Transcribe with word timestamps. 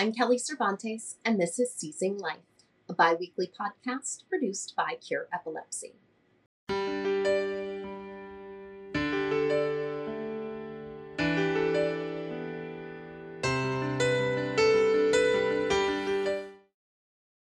I'm 0.00 0.12
Kelly 0.12 0.38
Cervantes, 0.38 1.16
and 1.24 1.40
this 1.40 1.58
is 1.58 1.74
Seizing 1.74 2.18
Life, 2.18 2.36
a 2.88 2.94
bi 2.94 3.14
weekly 3.14 3.48
podcast 3.48 4.28
produced 4.28 4.76
by 4.76 4.94
Cure 4.94 5.26
Epilepsy. 5.32 5.94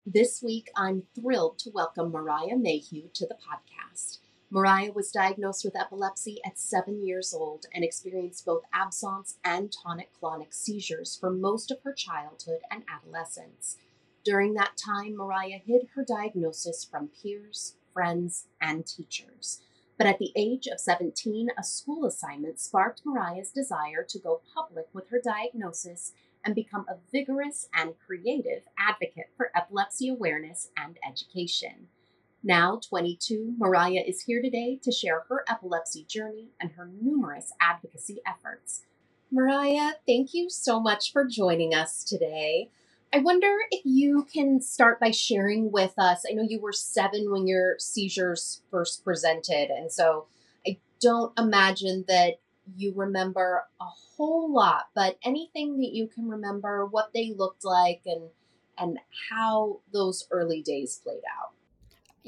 This 0.07 0.41
week, 0.41 0.71
I'm 0.75 1.03
thrilled 1.13 1.59
to 1.59 1.69
welcome 1.69 2.11
Mariah 2.11 2.57
Mayhugh 2.57 3.13
to 3.13 3.27
the 3.27 3.35
podcast. 3.35 4.17
Mariah 4.49 4.93
was 4.93 5.11
diagnosed 5.11 5.65
with 5.65 5.75
epilepsy 5.75 6.39
at 6.45 6.57
seven 6.57 7.05
years 7.05 7.33
old 7.33 7.65
and 7.73 7.83
experienced 7.83 8.45
both 8.45 8.63
absence 8.73 9.37
and 9.43 9.73
tonic 9.73 10.09
clonic 10.13 10.53
seizures 10.53 11.17
for 11.17 11.29
most 11.29 11.69
of 11.69 11.81
her 11.83 11.91
childhood 11.91 12.61
and 12.71 12.83
adolescence. 12.87 13.75
During 14.23 14.53
that 14.53 14.77
time, 14.77 15.17
Mariah 15.17 15.59
hid 15.65 15.89
her 15.95 16.05
diagnosis 16.05 16.85
from 16.85 17.09
peers, 17.09 17.75
friends, 17.93 18.45
and 18.61 18.87
teachers. 18.87 19.59
But 19.97 20.07
at 20.07 20.17
the 20.17 20.31
age 20.33 20.67
of 20.67 20.79
17, 20.79 21.49
a 21.57 21.63
school 21.63 22.05
assignment 22.05 22.61
sparked 22.61 23.01
Mariah's 23.03 23.51
desire 23.51 24.05
to 24.07 24.19
go 24.19 24.41
public 24.55 24.87
with 24.93 25.09
her 25.09 25.19
diagnosis 25.21 26.13
and 26.45 26.55
become 26.55 26.85
a 26.87 26.99
vigorous 27.11 27.67
and 27.73 27.95
creative 28.05 28.63
advocate 28.79 29.31
for 29.35 29.51
epilepsy 29.53 30.07
awareness 30.07 30.69
and 30.77 30.97
education. 31.05 31.89
Now 32.43 32.79
22, 32.87 33.55
Mariah 33.57 34.03
is 34.05 34.21
here 34.21 34.41
today 34.41 34.79
to 34.83 34.91
share 34.91 35.25
her 35.27 35.43
epilepsy 35.49 36.03
journey 36.03 36.49
and 36.61 36.71
her 36.71 36.87
numerous 37.01 37.51
advocacy 37.59 38.19
efforts. 38.25 38.83
Mariah, 39.31 39.93
thank 40.05 40.33
you 40.33 40.49
so 40.49 40.79
much 40.79 41.11
for 41.11 41.25
joining 41.25 41.73
us 41.73 42.03
today. 42.03 42.69
I 43.13 43.19
wonder 43.19 43.53
if 43.71 43.81
you 43.85 44.27
can 44.31 44.61
start 44.61 44.99
by 44.99 45.11
sharing 45.11 45.71
with 45.71 45.93
us. 45.97 46.23
I 46.29 46.33
know 46.33 46.43
you 46.43 46.61
were 46.61 46.73
seven 46.73 47.31
when 47.31 47.47
your 47.47 47.77
seizures 47.79 48.61
first 48.69 49.03
presented, 49.03 49.69
and 49.69 49.91
so 49.91 50.27
I 50.65 50.77
don't 51.01 51.37
imagine 51.39 52.05
that 52.07 52.39
you 52.75 52.93
remember 52.95 53.63
a 53.81 53.85
whole 53.85 54.53
lot, 54.53 54.89
but 54.93 55.17
anything 55.23 55.77
that 55.79 55.93
you 55.93 56.07
can 56.07 56.29
remember, 56.29 56.85
what 56.85 57.11
they 57.13 57.33
looked 57.35 57.65
like, 57.65 58.01
and 58.05 58.29
and 58.77 58.99
how 59.29 59.79
those 59.91 60.27
early 60.29 60.61
days 60.61 61.01
played 61.03 61.23
out. 61.39 61.56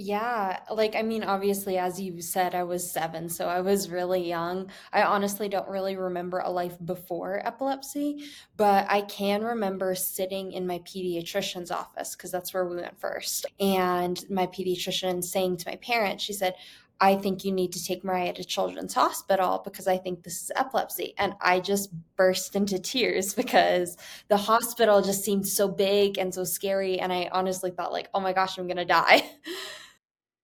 Yeah, 0.02 0.62
like 0.72 0.96
I 0.96 1.02
mean, 1.02 1.26
obviously, 1.26 1.78
as 1.78 2.00
you 2.00 2.22
said, 2.22 2.56
I 2.56 2.64
was 2.64 2.90
seven, 2.90 3.28
so 3.28 3.50
I 3.50 3.60
was 3.60 3.90
really 3.90 4.26
young. 4.26 4.70
I 4.94 5.04
honestly 5.04 5.50
don't 5.50 5.68
really 5.68 5.98
remember 5.98 6.40
a 6.40 6.50
life 6.50 6.78
before 6.86 7.46
epilepsy, 7.46 8.24
but 8.56 8.86
I 8.90 9.02
can 9.02 9.44
remember 9.44 9.96
sitting 9.96 10.54
in 10.54 10.66
my 10.66 10.80
pediatrician's 10.80 11.70
office 11.70 12.16
because 12.16 12.32
that's 12.32 12.54
where 12.54 12.66
we 12.66 12.78
went 12.78 12.98
first. 12.98 13.46
And 13.60 14.24
my 14.30 14.48
pediatrician 14.48 15.22
saying 15.22 15.58
to 15.58 15.70
my 15.70 15.76
parents, 15.76 16.24
she 16.24 16.32
said, 16.32 16.54
I 17.02 17.16
think 17.16 17.44
you 17.44 17.52
need 17.52 17.74
to 17.74 17.84
take 17.84 18.04
Mariah 18.06 18.34
to 18.34 18.44
Children's 18.46 18.94
Hospital 18.94 19.62
because 19.66 19.88
I 19.88 19.98
think 19.98 20.24
this 20.24 20.44
is 20.44 20.52
epilepsy. 20.56 21.14
And 21.18 21.34
I 21.42 21.60
just 21.60 21.90
burst 22.16 22.56
into 22.56 22.80
tears 22.80 23.34
because 23.42 23.98
the 24.30 24.38
hospital 24.38 25.02
just 25.02 25.26
seemed 25.26 25.46
so 25.48 25.68
big 25.68 26.18
and 26.18 26.34
so 26.34 26.46
scary. 26.46 27.00
And 27.02 27.12
I 27.12 27.30
honestly 27.34 27.72
thought, 27.72 27.92
like, 27.92 28.08
oh 28.14 28.22
my 28.22 28.32
gosh, 28.32 28.58
I'm 28.58 28.68
going 28.68 28.78
to 28.78 28.86
die. 28.86 29.30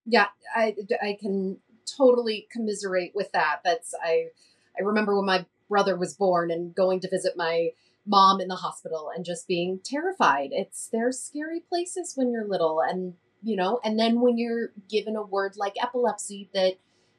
yeah, 0.06 0.28
I, 0.56 0.76
I 1.02 1.18
can 1.20 1.58
totally 1.98 2.48
commiserate 2.52 3.14
with 3.16 3.32
that. 3.32 3.62
That's 3.64 3.94
I 4.04 4.28
I 4.78 4.84
remember 4.84 5.16
when 5.16 5.26
my 5.26 5.46
brother 5.70 5.98
was 5.98 6.14
born 6.14 6.52
and 6.52 6.76
going 6.76 7.00
to 7.02 7.10
visit 7.10 7.34
my 7.36 7.70
mom 8.06 8.40
in 8.40 8.48
the 8.48 8.56
hospital 8.56 9.12
and 9.16 9.26
just 9.26 9.48
being 9.48 9.80
terrified. 9.84 10.50
It's 10.52 10.88
they're 10.92 11.12
scary 11.12 11.60
places 11.60 12.14
when 12.16 12.32
you're 12.32 12.48
little 12.48 12.82
and 12.82 13.16
you 13.42 13.56
know, 13.56 13.80
and 13.84 14.00
then 14.00 14.22
when 14.22 14.38
you're 14.38 14.72
given 14.90 15.16
a 15.16 15.22
word 15.22 15.54
like 15.56 15.76
epilepsy 15.82 16.50
that 16.54 16.76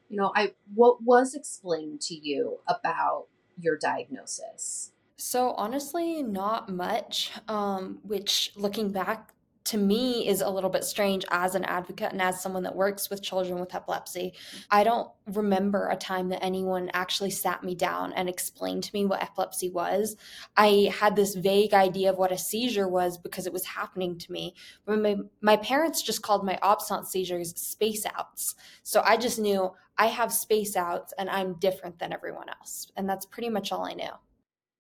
you 0.09 0.17
know, 0.17 0.33
I 0.35 0.53
what 0.75 1.03
was 1.03 1.35
explained 1.35 2.01
to 2.03 2.15
you 2.15 2.59
about 2.69 3.27
your 3.59 3.77
diagnosis? 3.77 4.93
So 5.17 5.53
honestly, 5.53 6.23
not 6.23 6.69
much. 6.69 7.33
Um, 7.49 7.99
which 8.03 8.53
looking 8.57 8.93
back 8.93 9.33
to 9.67 9.79
me 9.79 10.27
is 10.27 10.41
a 10.41 10.49
little 10.49 10.71
bit 10.71 10.85
strange 10.85 11.25
as 11.31 11.55
an 11.55 11.65
advocate 11.65 12.13
and 12.13 12.23
as 12.23 12.41
someone 12.41 12.63
that 12.63 12.75
works 12.75 13.11
with 13.11 13.23
children 13.23 13.59
with 13.59 13.75
epilepsy. 13.75 14.33
I 14.71 14.85
don't 14.85 15.11
remember 15.27 15.89
a 15.89 15.97
time 15.97 16.29
that 16.29 16.43
anyone 16.43 16.91
actually 16.95 17.31
sat 17.31 17.65
me 17.65 17.75
down 17.75 18.13
and 18.13 18.29
explained 18.29 18.85
to 18.85 18.95
me 18.95 19.07
what 19.07 19.23
epilepsy 19.23 19.71
was. 19.71 20.17
I 20.57 20.93
had 20.99 21.17
this 21.17 21.35
vague 21.35 21.75
idea 21.75 22.11
of 22.11 22.19
what 22.19 22.33
a 22.33 22.39
seizure 22.39 22.89
was 22.89 23.19
because 23.19 23.47
it 23.47 23.53
was 23.53 23.65
happening 23.65 24.19
to 24.19 24.33
me. 24.33 24.55
My, 24.87 25.17
my 25.41 25.57
parents 25.57 26.03
just 26.03 26.23
called 26.23 26.47
my 26.47 26.59
absence 26.63 27.11
seizures 27.11 27.55
space 27.61 28.07
outs. 28.17 28.55
So 28.83 29.03
I 29.05 29.17
just 29.17 29.39
knew 29.39 29.73
I 29.99 30.07
have 30.07 30.33
space 30.33 30.77
outs 30.77 31.13
and 31.19 31.29
I'm 31.29 31.55
different 31.55 31.99
than 31.99 32.13
everyone 32.13 32.49
else. 32.49 32.91
And 32.97 33.09
that's 33.09 33.27
pretty 33.27 33.49
much 33.49 33.73
all 33.73 33.85
I 33.85 33.95
knew. 33.95 34.13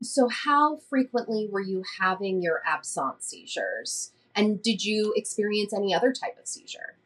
So, 0.03 0.29
how 0.29 0.77
frequently 0.91 1.49
were 1.51 1.63
you 1.63 1.83
having 1.99 2.43
your 2.43 2.61
absence 2.67 3.29
seizures? 3.29 4.13
And 4.37 4.63
did 4.63 4.85
you 4.85 5.13
experience 5.17 5.73
any 5.73 5.95
other 5.95 6.13
type 6.13 6.39
of 6.39 6.47
seizure? 6.47 6.99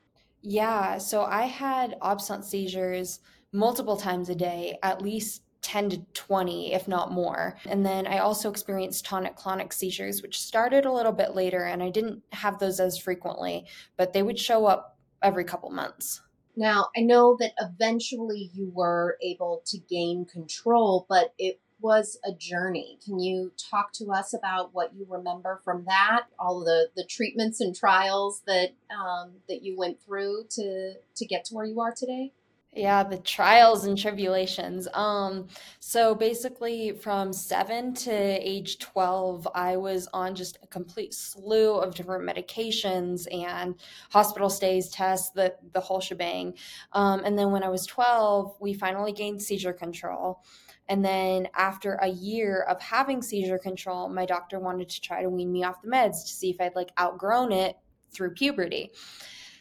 Yeah, 0.43 0.99
so 0.99 1.23
I 1.23 1.43
had 1.43 1.97
absence 2.03 2.49
seizures 2.49 3.21
multiple 3.53 3.97
times 3.97 4.29
a 4.29 4.35
day, 4.35 4.79
at 4.83 5.01
least 5.01 5.43
10 5.63 5.91
to 5.91 5.99
20, 6.15 6.73
if 6.73 6.89
not 6.89 7.13
more. 7.13 7.57
And 7.67 7.85
then 7.85 8.07
I 8.07 8.19
also 8.19 8.51
experienced 8.51 9.05
tonic 9.05 9.37
clonic 9.37 9.73
seizures, 9.73 10.23
which 10.23 10.41
started 10.41 10.87
a 10.87 10.93
little 10.93 11.13
bit 11.13 11.35
later, 11.35 11.65
and 11.65 11.83
I 11.83 11.91
didn't 11.91 12.23
have 12.33 12.59
those 12.59 12.81
as 12.81 12.99
frequently, 12.99 13.67
but 13.97 14.13
they 14.13 14.23
would 14.23 14.39
show 14.39 14.67
up 14.67 14.99
every 15.23 15.45
couple 15.45 15.71
months. 15.71 16.23
Now, 16.57 16.89
I 16.97 17.01
know 17.01 17.37
that 17.39 17.53
eventually 17.61 18.51
you 18.55 18.73
were 18.75 19.19
able 19.23 19.63
to 19.67 19.79
gain 19.79 20.25
control, 20.25 21.07
but 21.09 21.33
it 21.39 21.61
was 21.81 22.19
a 22.25 22.33
journey. 22.33 22.99
Can 23.05 23.19
you 23.19 23.53
talk 23.71 23.93
to 23.95 24.13
us 24.13 24.35
about 24.35 24.75
what 24.75 24.95
you 24.95 25.07
remember 25.09 25.61
from 25.65 25.85
that? 25.87 26.27
All 26.39 26.61
the 26.61 26.89
the 26.97 27.05
treatments 27.05 27.61
and 27.61 27.75
trials 27.75 28.43
that 28.47 28.71
um, 28.91 29.33
that 29.49 29.63
you 29.63 29.77
went 29.77 30.01
through 30.03 30.45
to 30.51 30.95
to 31.17 31.27
get 31.27 31.45
to 31.47 31.55
where 31.55 31.67
you 31.67 31.81
are 31.81 31.93
today. 31.93 32.33
Yeah, 32.73 33.03
the 33.03 33.19
trials 33.19 33.85
and 33.85 33.99
tribulations. 33.99 34.87
Um, 34.95 35.49
so 35.81 36.15
basically, 36.15 36.93
from 36.93 37.33
seven 37.33 37.95
to 37.95 38.13
age 38.13 38.79
12, 38.79 39.49
I 39.57 39.77
was 39.77 40.09
on 40.15 40.37
just 40.37 40.57
a 40.63 40.69
complete 40.69 41.13
slew 41.13 41.75
of 41.75 41.97
different 41.97 42.25
medications 42.25 43.27
and 43.33 43.75
hospital 44.11 44.49
stays, 44.49 44.89
tests, 44.89 45.31
the, 45.31 45.57
the 45.73 45.81
whole 45.81 46.01
shebang. 46.01 46.55
Um, 46.93 47.25
and 47.25 47.37
then 47.37 47.51
when 47.51 47.65
I 47.65 47.69
was 47.71 47.87
12, 47.87 48.59
we 48.61 48.73
finally 48.73 49.11
gained 49.11 49.43
seizure 49.43 49.73
control. 49.73 50.45
And 50.91 51.05
then 51.05 51.47
after 51.55 51.95
a 51.95 52.09
year 52.09 52.63
of 52.69 52.83
having 52.83 53.23
seizure 53.23 53.59
control, 53.59 54.09
my 54.09 54.27
doctor 54.27 54.59
wanted 54.59 54.89
to 54.89 55.01
try 55.01 55.23
to 55.23 55.31
wean 55.31 55.53
me 55.53 55.63
off 55.63 55.81
the 55.81 55.89
meds 55.89 56.23
to 56.23 56.33
see 56.33 56.51
if 56.51 56.61
I'd 56.61 56.75
like 56.75 56.91
outgrown 56.99 57.53
it 57.53 57.77
through 58.11 58.35
puberty. 58.35 58.91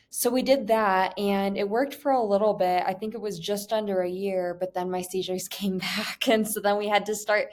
So 0.09 0.31
we 0.31 0.41
did 0.41 0.66
that 0.67 1.17
and 1.19 1.56
it 1.56 1.69
worked 1.69 1.94
for 1.94 2.12
a 2.12 2.23
little 2.23 2.56
bit. 2.56 2.81
I 2.84 2.95
think 2.95 3.13
it 3.13 3.22
was 3.22 3.38
just 3.38 3.72
under 3.72 4.01
a 4.01 4.09
year, 4.09 4.57
but 4.59 4.73
then 4.73 4.90
my 4.90 5.03
seizures 5.03 5.47
came 5.50 5.78
back. 5.78 6.28
And 6.28 6.47
so 6.47 6.59
then 6.59 6.78
we 6.78 6.88
had 6.88 7.06
to 7.06 7.16
start 7.16 7.50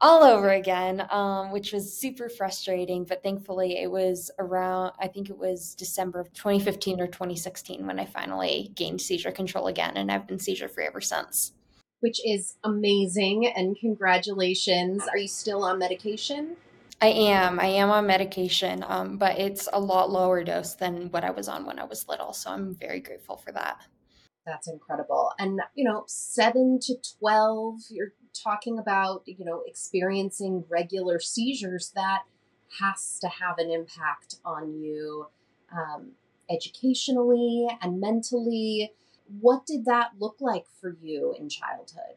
all 0.00 0.24
over 0.24 0.50
again, 0.50 1.06
um, 1.10 1.52
which 1.52 1.72
was 1.72 1.96
super 1.96 2.28
frustrating. 2.28 3.04
But 3.04 3.22
thankfully, 3.22 3.78
it 3.78 3.88
was 3.88 4.32
around, 4.40 4.94
I 4.98 5.06
think 5.06 5.30
it 5.30 5.38
was 5.38 5.76
December 5.76 6.18
of 6.18 6.32
2015 6.32 7.00
or 7.00 7.06
2016 7.06 7.86
when 7.86 8.00
I 8.00 8.04
finally 8.04 8.72
gained 8.74 9.00
seizure 9.00 9.30
control 9.30 9.68
again. 9.68 9.96
And 9.96 10.10
I've 10.10 10.26
been 10.26 10.40
seizure 10.40 10.68
free 10.68 10.86
ever 10.86 11.00
since 11.00 11.52
which 12.00 12.20
is 12.26 12.56
amazing. 12.64 13.46
And 13.46 13.76
congratulations. 13.78 15.02
Are 15.08 15.18
you 15.18 15.28
still 15.28 15.64
on 15.64 15.78
medication? 15.78 16.56
I 17.00 17.08
am. 17.08 17.60
I 17.60 17.66
am 17.66 17.90
on 17.90 18.06
medication, 18.06 18.84
um, 18.88 19.18
but 19.18 19.38
it's 19.38 19.68
a 19.72 19.80
lot 19.80 20.10
lower 20.10 20.42
dose 20.42 20.74
than 20.74 21.10
what 21.10 21.24
I 21.24 21.30
was 21.30 21.46
on 21.46 21.66
when 21.66 21.78
I 21.78 21.84
was 21.84 22.08
little. 22.08 22.32
So 22.32 22.50
I'm 22.50 22.74
very 22.74 23.00
grateful 23.00 23.36
for 23.36 23.52
that. 23.52 23.80
That's 24.46 24.68
incredible. 24.68 25.32
And, 25.38 25.60
you 25.74 25.84
know, 25.84 26.04
seven 26.06 26.78
to 26.82 26.94
12, 27.18 27.80
you're 27.90 28.12
talking 28.32 28.78
about, 28.78 29.22
you 29.26 29.44
know, 29.44 29.62
experiencing 29.66 30.64
regular 30.70 31.20
seizures. 31.20 31.92
That 31.94 32.22
has 32.80 33.18
to 33.20 33.28
have 33.28 33.58
an 33.58 33.70
impact 33.70 34.36
on 34.44 34.80
you 34.80 35.26
um, 35.72 36.12
educationally 36.48 37.66
and 37.82 38.00
mentally 38.00 38.92
what 39.40 39.66
did 39.66 39.84
that 39.86 40.12
look 40.18 40.36
like 40.40 40.64
for 40.80 40.96
you 41.00 41.34
in 41.38 41.48
childhood? 41.48 42.16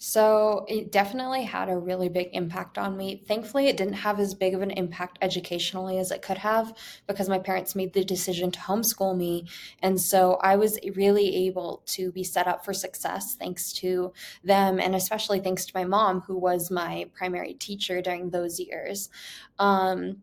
So 0.00 0.64
it 0.68 0.92
definitely 0.92 1.42
had 1.42 1.68
a 1.68 1.76
really 1.76 2.08
big 2.08 2.28
impact 2.32 2.78
on 2.78 2.96
me. 2.96 3.24
Thankfully, 3.26 3.66
it 3.66 3.76
didn't 3.76 3.94
have 3.94 4.20
as 4.20 4.32
big 4.32 4.54
of 4.54 4.62
an 4.62 4.70
impact 4.70 5.18
educationally 5.22 5.98
as 5.98 6.12
it 6.12 6.22
could 6.22 6.38
have 6.38 6.72
because 7.08 7.28
my 7.28 7.40
parents 7.40 7.74
made 7.74 7.92
the 7.92 8.04
decision 8.04 8.52
to 8.52 8.60
homeschool 8.60 9.16
me. 9.16 9.48
And 9.82 10.00
so 10.00 10.34
I 10.40 10.54
was 10.54 10.78
really 10.94 11.48
able 11.48 11.82
to 11.86 12.12
be 12.12 12.22
set 12.22 12.46
up 12.46 12.64
for 12.64 12.72
success 12.72 13.34
thanks 13.34 13.72
to 13.74 14.12
them, 14.44 14.78
and 14.78 14.94
especially 14.94 15.40
thanks 15.40 15.66
to 15.66 15.72
my 15.74 15.84
mom, 15.84 16.20
who 16.20 16.38
was 16.38 16.70
my 16.70 17.10
primary 17.12 17.54
teacher 17.54 18.00
during 18.00 18.30
those 18.30 18.60
years. 18.60 19.10
Um, 19.58 20.22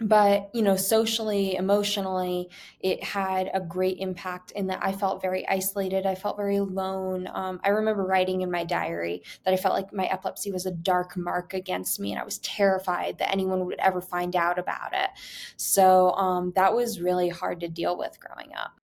but 0.00 0.50
you 0.54 0.62
know 0.62 0.76
socially 0.76 1.56
emotionally 1.56 2.48
it 2.80 3.02
had 3.02 3.50
a 3.52 3.60
great 3.60 3.98
impact 3.98 4.52
in 4.52 4.68
that 4.68 4.78
i 4.82 4.92
felt 4.92 5.20
very 5.20 5.46
isolated. 5.48 6.06
I 6.06 6.14
felt 6.14 6.36
very 6.36 6.56
alone. 6.56 7.28
Um, 7.32 7.60
i 7.64 7.70
remember 7.70 8.04
writing 8.04 8.42
in 8.42 8.50
my 8.50 8.64
diary 8.64 9.22
that 9.44 9.54
i 9.54 9.56
felt 9.56 9.74
like 9.74 9.92
my 9.92 10.06
epilepsy 10.06 10.52
was 10.52 10.66
a 10.66 10.70
dark 10.70 11.16
mark 11.16 11.54
against 11.54 11.98
me 12.00 12.12
and 12.12 12.20
i 12.20 12.24
was 12.24 12.38
terrified 12.38 13.18
that 13.18 13.32
anyone 13.32 13.64
would 13.66 13.78
ever 13.78 14.00
find 14.00 14.34
out 14.36 14.58
about 14.58 14.92
it. 14.92 15.10
So 15.56 16.12
um, 16.12 16.52
that 16.56 16.74
was 16.74 17.00
really 17.00 17.28
hard 17.28 17.60
to 17.60 17.68
deal 17.68 17.96
with 17.96 18.18
growing 18.20 18.54
up. 18.54 18.80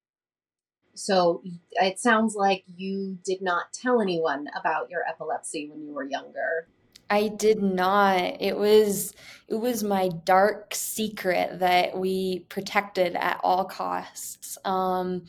So 0.93 1.43
it 1.71 1.99
sounds 1.99 2.35
like 2.35 2.63
you 2.77 3.17
did 3.23 3.41
not 3.41 3.73
tell 3.73 4.01
anyone 4.01 4.47
about 4.57 4.89
your 4.89 5.03
epilepsy 5.07 5.69
when 5.69 5.83
you 5.83 5.93
were 5.93 6.05
younger 6.05 6.67
I 7.09 7.27
did 7.27 7.61
not. 7.61 8.41
It 8.41 8.57
was 8.57 9.13
it 9.47 9.55
was 9.55 9.83
my 9.83 10.09
dark 10.23 10.73
secret 10.73 11.59
that 11.59 11.97
we 11.97 12.39
protected 12.49 13.15
at 13.15 13.39
all 13.43 13.65
costs. 13.65 14.57
Um, 14.65 15.25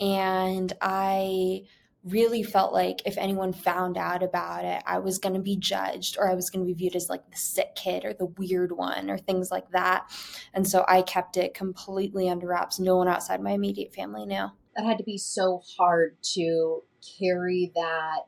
and 0.00 0.72
I 0.80 1.64
really 2.04 2.42
felt 2.42 2.72
like 2.72 3.02
if 3.04 3.18
anyone 3.18 3.52
found 3.52 3.98
out 3.98 4.22
about 4.22 4.64
it, 4.64 4.82
I 4.86 4.98
was 4.98 5.18
going 5.18 5.34
to 5.34 5.40
be 5.40 5.56
judged 5.56 6.16
or 6.18 6.30
I 6.30 6.34
was 6.34 6.48
going 6.48 6.64
to 6.64 6.66
be 6.66 6.72
viewed 6.74 6.96
as 6.96 7.10
like 7.10 7.28
the 7.30 7.36
sick 7.36 7.74
kid 7.74 8.04
or 8.04 8.14
the 8.14 8.26
weird 8.26 8.72
one 8.72 9.10
or 9.10 9.18
things 9.18 9.50
like 9.50 9.70
that. 9.72 10.10
And 10.54 10.66
so 10.66 10.84
I 10.88 11.02
kept 11.02 11.36
it 11.36 11.54
completely 11.54 12.28
under 12.30 12.46
wraps. 12.46 12.78
No 12.78 12.96
one 12.96 13.08
outside 13.08 13.42
my 13.42 13.52
immediate 13.52 13.94
family 13.94 14.24
knew. 14.24 14.46
That 14.76 14.86
had 14.86 14.98
to 14.98 15.04
be 15.04 15.18
so 15.18 15.60
hard 15.76 16.16
to 16.34 16.82
carry 17.18 17.72
that 17.74 18.20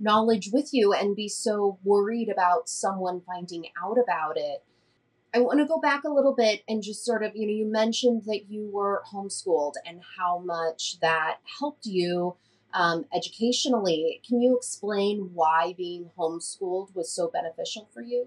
knowledge 0.00 0.50
with 0.52 0.72
you 0.72 0.92
and 0.92 1.14
be 1.14 1.28
so 1.28 1.78
worried 1.84 2.28
about 2.28 2.68
someone 2.68 3.20
finding 3.20 3.66
out 3.82 3.98
about 4.02 4.36
it. 4.36 4.64
I 5.32 5.38
want 5.38 5.60
to 5.60 5.66
go 5.66 5.78
back 5.78 6.02
a 6.04 6.08
little 6.12 6.34
bit 6.34 6.62
and 6.68 6.82
just 6.82 7.04
sort 7.04 7.22
of, 7.22 7.36
you 7.36 7.46
know, 7.46 7.52
you 7.52 7.70
mentioned 7.70 8.24
that 8.24 8.50
you 8.50 8.68
were 8.72 9.02
homeschooled 9.12 9.74
and 9.86 10.00
how 10.18 10.38
much 10.38 10.98
that 11.00 11.36
helped 11.60 11.86
you 11.86 12.34
um, 12.74 13.04
educationally. 13.14 14.20
Can 14.26 14.40
you 14.40 14.56
explain 14.56 15.30
why 15.34 15.74
being 15.76 16.10
homeschooled 16.18 16.94
was 16.94 17.12
so 17.12 17.30
beneficial 17.32 17.88
for 17.92 18.02
you? 18.02 18.26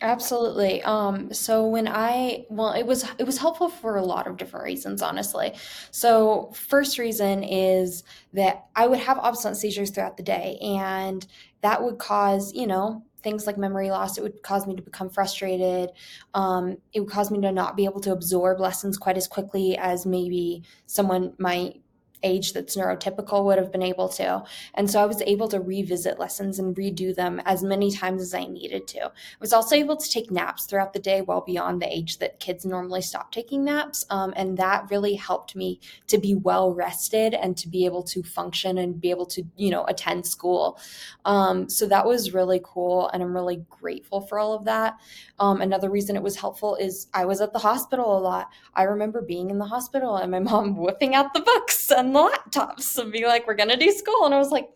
Absolutely. 0.00 0.80
Um, 0.84 1.32
so 1.34 1.66
when 1.66 1.88
I, 1.88 2.46
well, 2.50 2.70
it 2.72 2.86
was 2.86 3.04
it 3.18 3.24
was 3.24 3.38
helpful 3.38 3.68
for 3.68 3.96
a 3.96 4.04
lot 4.04 4.28
of 4.28 4.36
different 4.36 4.64
reasons, 4.64 5.02
honestly. 5.02 5.54
So 5.90 6.52
first 6.54 6.98
reason 6.98 7.42
is 7.42 8.04
that 8.32 8.66
I 8.76 8.86
would 8.86 9.00
have 9.00 9.18
absence 9.18 9.58
seizures 9.60 9.90
throughout 9.90 10.16
the 10.16 10.22
day, 10.22 10.56
and 10.62 11.26
that 11.62 11.82
would 11.82 11.98
cause, 11.98 12.52
you 12.54 12.68
know, 12.68 13.02
things 13.24 13.44
like 13.44 13.58
memory 13.58 13.90
loss. 13.90 14.16
It 14.18 14.22
would 14.22 14.40
cause 14.44 14.68
me 14.68 14.76
to 14.76 14.82
become 14.82 15.10
frustrated. 15.10 15.90
Um, 16.32 16.76
it 16.92 17.00
would 17.00 17.10
cause 17.10 17.32
me 17.32 17.40
to 17.40 17.50
not 17.50 17.76
be 17.76 17.84
able 17.84 18.00
to 18.02 18.12
absorb 18.12 18.60
lessons 18.60 18.98
quite 18.98 19.16
as 19.16 19.26
quickly 19.26 19.76
as 19.76 20.06
maybe 20.06 20.62
someone 20.86 21.34
might 21.38 21.82
age 22.22 22.52
that's 22.52 22.76
neurotypical 22.76 23.44
would 23.44 23.58
have 23.58 23.72
been 23.72 23.82
able 23.82 24.08
to. 24.08 24.42
And 24.74 24.90
so 24.90 25.00
I 25.00 25.06
was 25.06 25.22
able 25.22 25.48
to 25.48 25.60
revisit 25.60 26.18
lessons 26.18 26.58
and 26.58 26.74
redo 26.76 27.14
them 27.14 27.40
as 27.44 27.62
many 27.62 27.90
times 27.90 28.22
as 28.22 28.34
I 28.34 28.44
needed 28.44 28.86
to. 28.88 29.06
I 29.06 29.10
was 29.40 29.52
also 29.52 29.76
able 29.76 29.96
to 29.96 30.10
take 30.10 30.30
naps 30.30 30.66
throughout 30.66 30.92
the 30.92 30.98
day, 30.98 31.20
well 31.20 31.40
beyond 31.40 31.80
the 31.80 31.92
age 31.92 32.18
that 32.18 32.40
kids 32.40 32.64
normally 32.64 33.02
stop 33.02 33.32
taking 33.32 33.64
naps. 33.64 34.04
Um, 34.10 34.32
and 34.36 34.56
that 34.58 34.90
really 34.90 35.14
helped 35.14 35.54
me 35.54 35.80
to 36.08 36.18
be 36.18 36.34
well 36.34 36.74
rested 36.74 37.34
and 37.34 37.56
to 37.56 37.68
be 37.68 37.84
able 37.84 38.02
to 38.04 38.22
function 38.22 38.78
and 38.78 39.00
be 39.00 39.10
able 39.10 39.26
to, 39.26 39.44
you 39.56 39.70
know, 39.70 39.84
attend 39.84 40.26
school. 40.26 40.78
Um, 41.24 41.68
so 41.68 41.86
that 41.86 42.06
was 42.06 42.34
really 42.34 42.60
cool. 42.64 43.08
And 43.08 43.22
I'm 43.22 43.34
really 43.34 43.64
grateful 43.68 44.20
for 44.20 44.38
all 44.38 44.54
of 44.54 44.64
that. 44.64 44.98
Um, 45.38 45.60
another 45.60 45.90
reason 45.90 46.16
it 46.16 46.22
was 46.22 46.36
helpful 46.36 46.76
is 46.76 47.06
I 47.14 47.24
was 47.24 47.40
at 47.40 47.52
the 47.52 47.58
hospital 47.58 48.16
a 48.16 48.20
lot. 48.20 48.50
I 48.74 48.84
remember 48.84 49.22
being 49.22 49.50
in 49.50 49.58
the 49.58 49.66
hospital 49.66 50.16
and 50.16 50.30
my 50.30 50.38
mom 50.48 50.76
whipping 50.76 51.14
out 51.14 51.32
the 51.34 51.40
books 51.40 51.90
and 51.90 52.07
the 52.12 52.20
laptops 52.20 52.98
and 52.98 53.12
be 53.12 53.26
like, 53.26 53.46
we're 53.46 53.54
going 53.54 53.68
to 53.68 53.76
do 53.76 53.90
school. 53.92 54.24
And 54.24 54.34
I 54.34 54.38
was 54.38 54.50
like, 54.50 54.68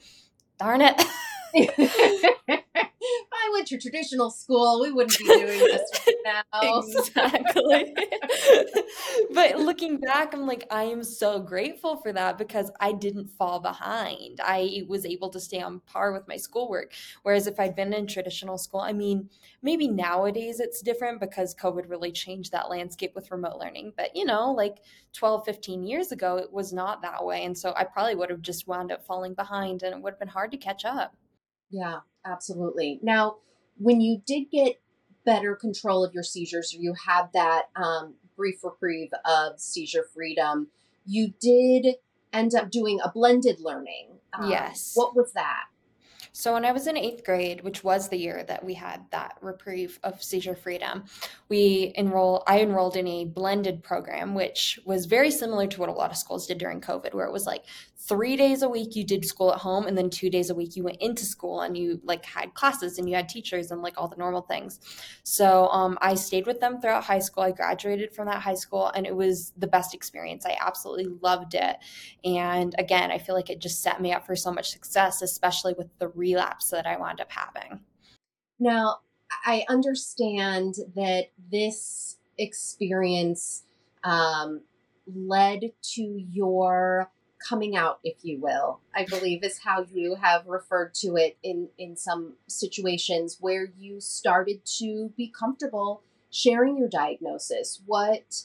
darn 0.59 0.81
it. 0.81 1.01
I 3.43 3.51
went 3.53 3.67
to 3.69 3.79
traditional 3.79 4.31
school, 4.31 4.81
we 4.81 4.93
wouldn't 4.93 5.19
be 5.19 5.25
doing 5.25 5.47
this 5.47 5.91
right 6.07 6.17
now. 6.53 6.81
exactly. 6.81 7.95
but 9.35 9.59
looking 9.59 9.99
back, 9.99 10.33
I'm 10.33 10.47
like, 10.47 10.67
I 10.71 10.85
am 10.85 11.03
so 11.03 11.41
grateful 11.41 11.97
for 11.97 12.13
that 12.13 12.39
because 12.39 12.71
I 12.81 12.93
didn't 12.93 13.29
fall 13.29 13.61
behind. 13.61 14.41
I 14.43 14.83
was 14.89 15.05
able 15.05 15.31
to 15.31 15.41
stay 15.41 15.61
on 15.61 15.81
par 15.81 16.13
with 16.13 16.29
my 16.29 16.37
schoolwork. 16.37 16.93
Whereas 17.23 17.47
if 17.47 17.59
I'd 17.59 17.75
been 17.75 17.93
in 17.93 18.07
traditional 18.07 18.59
school, 18.59 18.81
I 18.81 18.93
mean, 18.93 19.29
maybe 19.63 19.89
nowadays 19.89 20.61
it's 20.61 20.81
different 20.81 21.21
because 21.21 21.55
COVID 21.55 21.89
really 21.89 22.13
changed 22.13 22.53
that 22.53 22.71
landscape 22.71 23.15
with 23.15 23.31
remote 23.31 23.59
learning. 23.59 23.93
But, 23.97 24.15
you 24.15 24.25
know, 24.25 24.53
like 24.53 24.79
12, 25.15 25.45
15 25.45 25.83
years 25.83 26.13
ago, 26.13 26.37
it 26.37 26.53
was 26.53 26.73
not 26.73 27.03
that 27.03 27.25
way. 27.25 27.45
And 27.45 27.57
so 27.57 27.73
I 27.77 27.85
probably 27.85 28.15
would 28.15 28.31
have 28.31 28.43
just 28.43 28.69
wound 28.69 28.93
up 28.93 29.05
falling 29.05 29.35
behind 29.35 29.83
and 29.83 29.95
it 29.95 30.01
would 30.01 30.13
have 30.13 30.21
been 30.21 30.29
hard 30.29 30.53
to 30.53 30.57
catch 30.59 30.85
up. 30.85 31.17
Yeah, 31.73 32.01
absolutely. 32.25 33.01
Now, 33.03 33.39
when 33.79 34.01
you 34.01 34.23
did 34.25 34.51
get 34.53 34.81
better 35.25 35.57
control 35.57 36.05
of 36.05 36.15
your 36.15 36.23
seizures, 36.23 36.75
or 36.75 36.81
you 36.81 36.95
had 36.95 37.29
that 37.33 37.65
um, 37.75 38.15
brief 38.37 38.63
reprieve 38.63 39.11
of 39.25 39.59
seizure 39.59 40.05
freedom, 40.15 40.69
you 41.07 41.33
did 41.41 41.97
end 42.33 42.55
up 42.55 42.71
doing 42.71 43.01
a 43.03 43.11
blended 43.11 43.61
learning. 43.61 44.09
Um, 44.33 44.51
yes. 44.51 44.93
What 44.95 45.17
was 45.17 45.33
that? 45.33 45.65
So 46.35 46.55
when 46.55 46.65
I 46.65 46.73
was 46.73 46.87
in 46.87 46.97
eighth 46.97 47.25
grade, 47.25 47.63
which 47.63 47.85
was 47.85 48.09
the 48.09 48.17
year 48.17 48.43
that 48.49 48.65
we 48.65 48.73
had 48.73 49.05
that 49.11 49.37
reprieve 49.43 49.99
of 50.03 50.23
seizure 50.23 50.57
freedom, 50.57 51.05
we 51.51 51.93
enroll. 51.95 52.43
I 52.47 52.61
enrolled 52.61 52.97
in 52.97 53.07
a 53.07 53.27
blended 53.27 53.83
program, 53.83 54.35
which 54.35 54.81
was 54.87 55.05
very 55.05 55.31
similar 55.31 55.67
to 55.67 55.81
what 55.81 55.91
a 55.91 55.93
lot 55.93 56.11
of 56.11 56.17
schools 56.17 56.47
did 56.47 56.57
during 56.57 56.81
COVID, 56.81 57.13
where 57.13 57.27
it 57.27 57.33
was 57.33 57.45
like 57.45 57.65
three 58.09 58.37
days 58.37 58.63
a 58.63 58.69
week 58.69 58.97
you 58.97 59.05
did 59.05 59.25
school 59.25 59.53
at 59.53 59.59
home 59.59 59.87
and 59.87 59.97
then 59.97 60.11
two 60.11 60.29
days 60.29 60.51
a 60.51 60.55
week 60.55 60.75
you 60.75 60.83
went 60.83 61.01
into 61.01 61.25
school 61.25 61.61
and 61.61 61.77
you 61.77 62.01
like 62.05 62.25
had 62.25 62.53
classes 62.55 62.99
and 62.99 63.09
you 63.09 63.15
had 63.15 63.29
teachers 63.29 63.71
and 63.71 63.81
like 63.81 63.95
all 63.97 64.09
the 64.09 64.17
normal 64.17 64.43
things. 64.43 64.81
So 65.23 65.69
um, 65.69 65.97
i 66.01 66.15
stayed 66.15 66.47
with 66.47 66.61
them 66.61 66.81
throughout 66.81 67.05
high 67.05 67.21
school. 67.21 67.45
I 67.45 67.53
graduated 67.53 68.13
from 68.13 68.27
that 68.27 68.43
high 68.43 68.55
school 68.55 68.89
and 68.89 69.07
it 69.07 69.15
was 69.15 69.53
the 69.57 69.67
best 69.67 69.95
experience. 69.95 70.45
I 70.45 70.57
absolutely 70.61 71.15
loved 71.23 71.55
it. 71.55 71.77
And 72.25 72.75
again 72.79 73.11
i 73.11 73.19
feel 73.19 73.35
like 73.35 73.51
it 73.51 73.61
just 73.61 73.83
set 73.83 74.01
me 74.01 74.13
up 74.13 74.27
for 74.27 74.37
so 74.37 74.53
much 74.53 74.71
success 74.71 75.23
especially 75.23 75.75
with 75.75 75.89
the 75.99 76.09
relapse 76.09 76.71
that 76.71 76.87
i 76.87 76.97
wound 76.97 77.21
up 77.21 77.31
having. 77.31 77.81
Now 78.59 78.99
i 79.47 79.65
understand 79.69 80.75
that 80.97 81.27
this 81.51 82.19
experience 82.39 83.65
um, 84.05 84.63
led 85.07 85.73
to 85.95 86.03
your 86.03 87.11
coming 87.49 87.77
out, 87.77 88.01
if 88.05 88.17
you 88.23 88.41
will, 88.41 88.81
I 88.95 89.05
believe 89.05 89.45
is 89.45 89.59
how 89.59 89.87
you 89.93 90.17
have 90.17 90.47
referred 90.47 90.95
to 90.95 91.17
it 91.17 91.37
in, 91.43 91.69
in 91.79 91.97
some 91.97 92.35
situations 92.49 93.39
where 93.41 93.73
you 93.79 94.01
started 94.01 94.65
to 94.79 95.13
be 95.17 95.29
comfortable 95.29 96.03
sharing 96.31 96.79
your 96.79 96.89
diagnosis. 96.89 97.83
What 97.87 98.45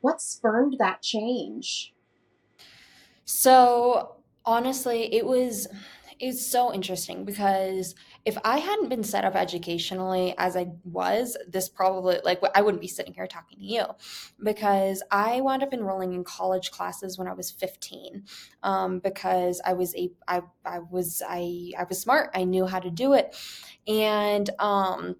what 0.00 0.22
spurned 0.22 0.76
that 0.78 1.02
change? 1.02 1.92
So 3.24 4.16
honestly, 4.44 5.14
it 5.14 5.26
was 5.26 5.68
it's 6.18 6.44
so 6.44 6.72
interesting 6.72 7.24
because 7.24 7.94
if 8.30 8.38
I 8.44 8.58
hadn't 8.58 8.90
been 8.90 9.02
set 9.02 9.24
up 9.24 9.34
educationally 9.34 10.36
as 10.38 10.56
I 10.56 10.68
was, 10.84 11.36
this 11.48 11.68
probably 11.68 12.20
like 12.24 12.40
I 12.54 12.62
wouldn't 12.62 12.80
be 12.80 12.86
sitting 12.86 13.12
here 13.12 13.26
talking 13.26 13.58
to 13.58 13.64
you 13.64 13.84
because 14.40 15.02
I 15.10 15.40
wound 15.40 15.64
up 15.64 15.72
enrolling 15.72 16.12
in 16.12 16.22
college 16.22 16.70
classes 16.70 17.18
when 17.18 17.26
I 17.26 17.32
was 17.32 17.50
15 17.50 18.22
um, 18.62 19.00
because 19.00 19.60
I 19.64 19.72
was 19.72 19.96
a 19.96 20.12
I 20.28 20.42
I 20.64 20.78
was 20.78 21.24
I 21.28 21.72
I 21.76 21.84
was 21.88 22.00
smart. 22.00 22.30
I 22.32 22.44
knew 22.44 22.66
how 22.66 22.78
to 22.78 22.88
do 22.88 23.14
it, 23.14 23.36
and 23.88 24.48
um, 24.60 25.16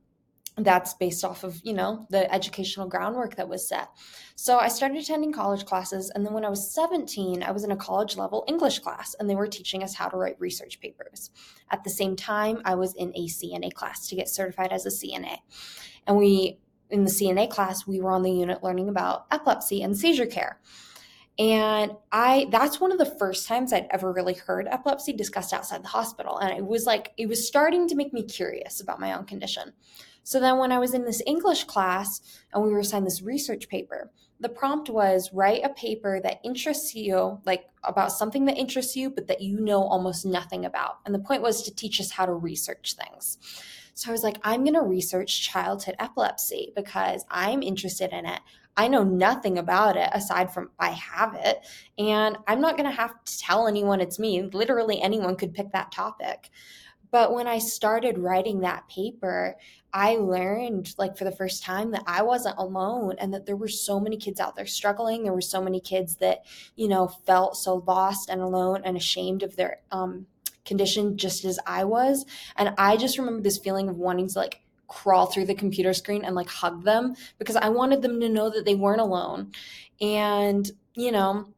that's 0.64 0.95
based 0.95 1.25
off 1.25 1.45
of 1.45 1.61
you 1.64 1.73
know 1.73 2.07
the 2.11 2.33
educational 2.33 2.87
groundwork 2.87 3.37
that 3.37 3.49
was 3.49 3.69
set 3.69 3.88
so 4.37 4.59
i 4.59 4.69
started 4.69 4.99
attending 4.99 5.33
college 5.33 5.64
classes 5.64 6.11
and 6.14 6.25
then 6.25 6.33
when 6.33 6.45
i 6.45 6.49
was 6.49 6.73
17 6.73 7.43
i 7.43 7.50
was 7.50 7.64
in 7.64 7.71
a 7.71 7.76
college 7.76 8.17
level 8.17 8.45
english 8.49 8.79
class 8.79 9.14
and 9.19 9.29
they 9.29 9.35
were 9.35 9.47
teaching 9.47 9.83
us 9.83 9.95
how 9.95 10.09
to 10.09 10.17
write 10.17 10.40
research 10.40 10.81
papers 10.81 11.31
at 11.71 11.85
the 11.85 11.90
same 11.90 12.17
time 12.17 12.61
i 12.64 12.75
was 12.75 12.95
in 12.95 13.12
a 13.14 13.26
cna 13.26 13.73
class 13.73 14.07
to 14.09 14.17
get 14.17 14.29
certified 14.29 14.73
as 14.73 14.87
a 14.87 14.90
cna 14.90 15.38
and 16.07 16.17
we 16.17 16.59
in 16.90 17.05
the 17.05 17.11
cna 17.11 17.49
class 17.49 17.87
we 17.87 18.00
were 18.00 18.11
on 18.11 18.23
the 18.23 18.31
unit 18.31 18.62
learning 18.62 18.88
about 18.88 19.26
epilepsy 19.31 19.83
and 19.83 19.97
seizure 19.97 20.26
care 20.26 20.61
And 21.40 21.93
I 22.12 22.49
that's 22.50 22.81
one 22.81 22.93
of 22.93 22.99
the 22.99 23.07
first 23.19 23.49
times 23.49 23.73
I'd 23.73 23.87
ever 23.90 24.12
really 24.12 24.35
heard 24.35 24.69
epilepsy 24.69 25.14
discussed 25.14 25.55
outside 25.55 25.83
the 25.83 25.88
hospital. 25.88 26.37
And 26.37 26.57
it 26.57 26.67
was 26.67 26.85
like 26.85 27.14
it 27.17 27.29
was 27.29 27.47
starting 27.47 27.88
to 27.88 27.95
make 27.95 28.12
me 28.12 28.25
curious 28.25 28.79
about 28.81 29.00
my 29.00 29.14
own 29.14 29.25
condition. 29.25 29.73
So 30.23 30.41
then 30.41 30.59
when 30.59 30.73
I 30.73 30.79
was 30.79 30.95
in 30.95 31.05
this 31.05 31.23
English 31.27 31.65
class 31.65 32.21
and 32.53 32.62
we 32.62 32.71
were 32.71 32.81
assigned 32.81 33.07
this 33.07 33.23
research 33.23 33.69
paper, 33.69 34.11
the 34.41 34.49
prompt 34.49 34.89
was 34.89 35.31
write 35.33 35.65
a 35.65 35.69
paper 35.71 36.21
that 36.23 36.41
interests 36.43 36.95
you, 36.95 37.41
like 37.45 37.65
about 37.85 38.12
something 38.12 38.47
that 38.47 38.57
interests 38.57 38.97
you, 38.97 39.11
but 39.11 39.27
that 39.29 39.43
you 39.43 39.61
know 39.61 39.83
almost 39.83 40.25
nothing 40.25 40.65
about. 40.65 40.99
And 41.05 41.15
the 41.15 41.19
point 41.19 41.43
was 41.43 41.62
to 41.62 41.75
teach 41.75 42.00
us 42.00 42.11
how 42.11 42.27
to 42.27 42.33
research 42.33 42.95
things. 42.95 43.39
So 43.95 44.11
I 44.11 44.12
was 44.12 44.23
like, 44.23 44.39
I'm 44.43 44.65
going 44.65 44.75
to 44.75 44.83
research 44.83 45.43
childhood 45.43 45.97
epilepsy 45.99 46.73
because 46.75 47.25
I'm 47.31 47.62
interested 47.62 48.12
in 48.12 48.25
it. 48.25 48.41
I 48.77 48.89
know 48.89 49.05
nothing 49.05 49.59
about 49.59 49.99
it 49.99 50.09
aside 50.12 50.55
from 50.55 50.71
I 50.79 50.91
have 50.91 51.35
it. 51.35 51.59
And 51.99 52.39
I'm 52.47 52.62
not 52.62 52.79
going 52.79 52.89
to 52.89 52.97
have 52.97 53.23
to 53.25 53.39
tell 53.39 53.69
anyone 53.69 54.00
it's 54.00 54.19
me. 54.19 54.43
Literally, 54.43 55.03
anyone 55.03 55.37
could 55.37 55.53
pick 55.53 55.73
that 55.73 55.93
topic. 55.93 56.50
But 57.11 57.33
when 57.35 57.47
I 57.47 57.59
started 57.59 58.19
writing 58.19 58.61
that 58.61 58.88
paper, 58.88 59.57
I 59.93 60.17
learned, 60.17 60.95
like, 60.99 61.17
for 61.17 61.25
the 61.25 61.33
first 61.33 61.62
time, 61.62 61.90
that 61.90 62.05
I 62.07 62.23
wasn't 62.23 62.59
alone 62.59 63.17
and 63.19 63.35
that 63.35 63.47
there 63.47 63.57
were 63.57 63.69
so 63.69 63.99
many 63.99 64.17
kids 64.17 64.38
out 64.38 64.55
there 64.55 64.67
struggling. 64.67 65.25
There 65.25 65.33
were 65.33 65.40
so 65.40 65.61
many 65.61 65.81
kids 65.81 66.17
that, 66.17 66.45
you 66.76 66.87
know, 66.87 67.09
felt 67.09 67.57
so 67.57 67.83
lost 67.87 68.29
and 68.29 68.40
alone 68.40 68.83
and 68.85 68.97
ashamed 68.97 69.43
of 69.43 69.57
their 69.57 69.81
um, 69.90 70.26
condition, 70.64 71.17
just 71.17 71.45
as 71.45 71.59
I 71.67 71.85
was. 71.85 72.25
And 72.57 72.75
I 72.79 72.97
just 72.97 73.19
remember 73.19 73.43
this 73.43 73.59
feeling 73.59 73.88
of 73.88 73.97
wanting 73.97 74.29
to, 74.29 74.38
like, 74.38 74.61
crawl 74.87 75.26
through 75.26 75.47
the 75.47 75.55
computer 75.55 75.93
screen 75.93 76.25
and, 76.25 76.37
like, 76.37 76.49
hug 76.49 76.85
them 76.85 77.17
because 77.38 77.57
I 77.57 77.71
wanted 77.71 78.02
them 78.02 78.21
to 78.21 78.29
know 78.29 78.50
that 78.50 78.64
they 78.64 78.76
weren't 78.76 79.00
alone. 79.00 79.50
And, 80.00 80.71
you 80.95 81.11
know, 81.11 81.49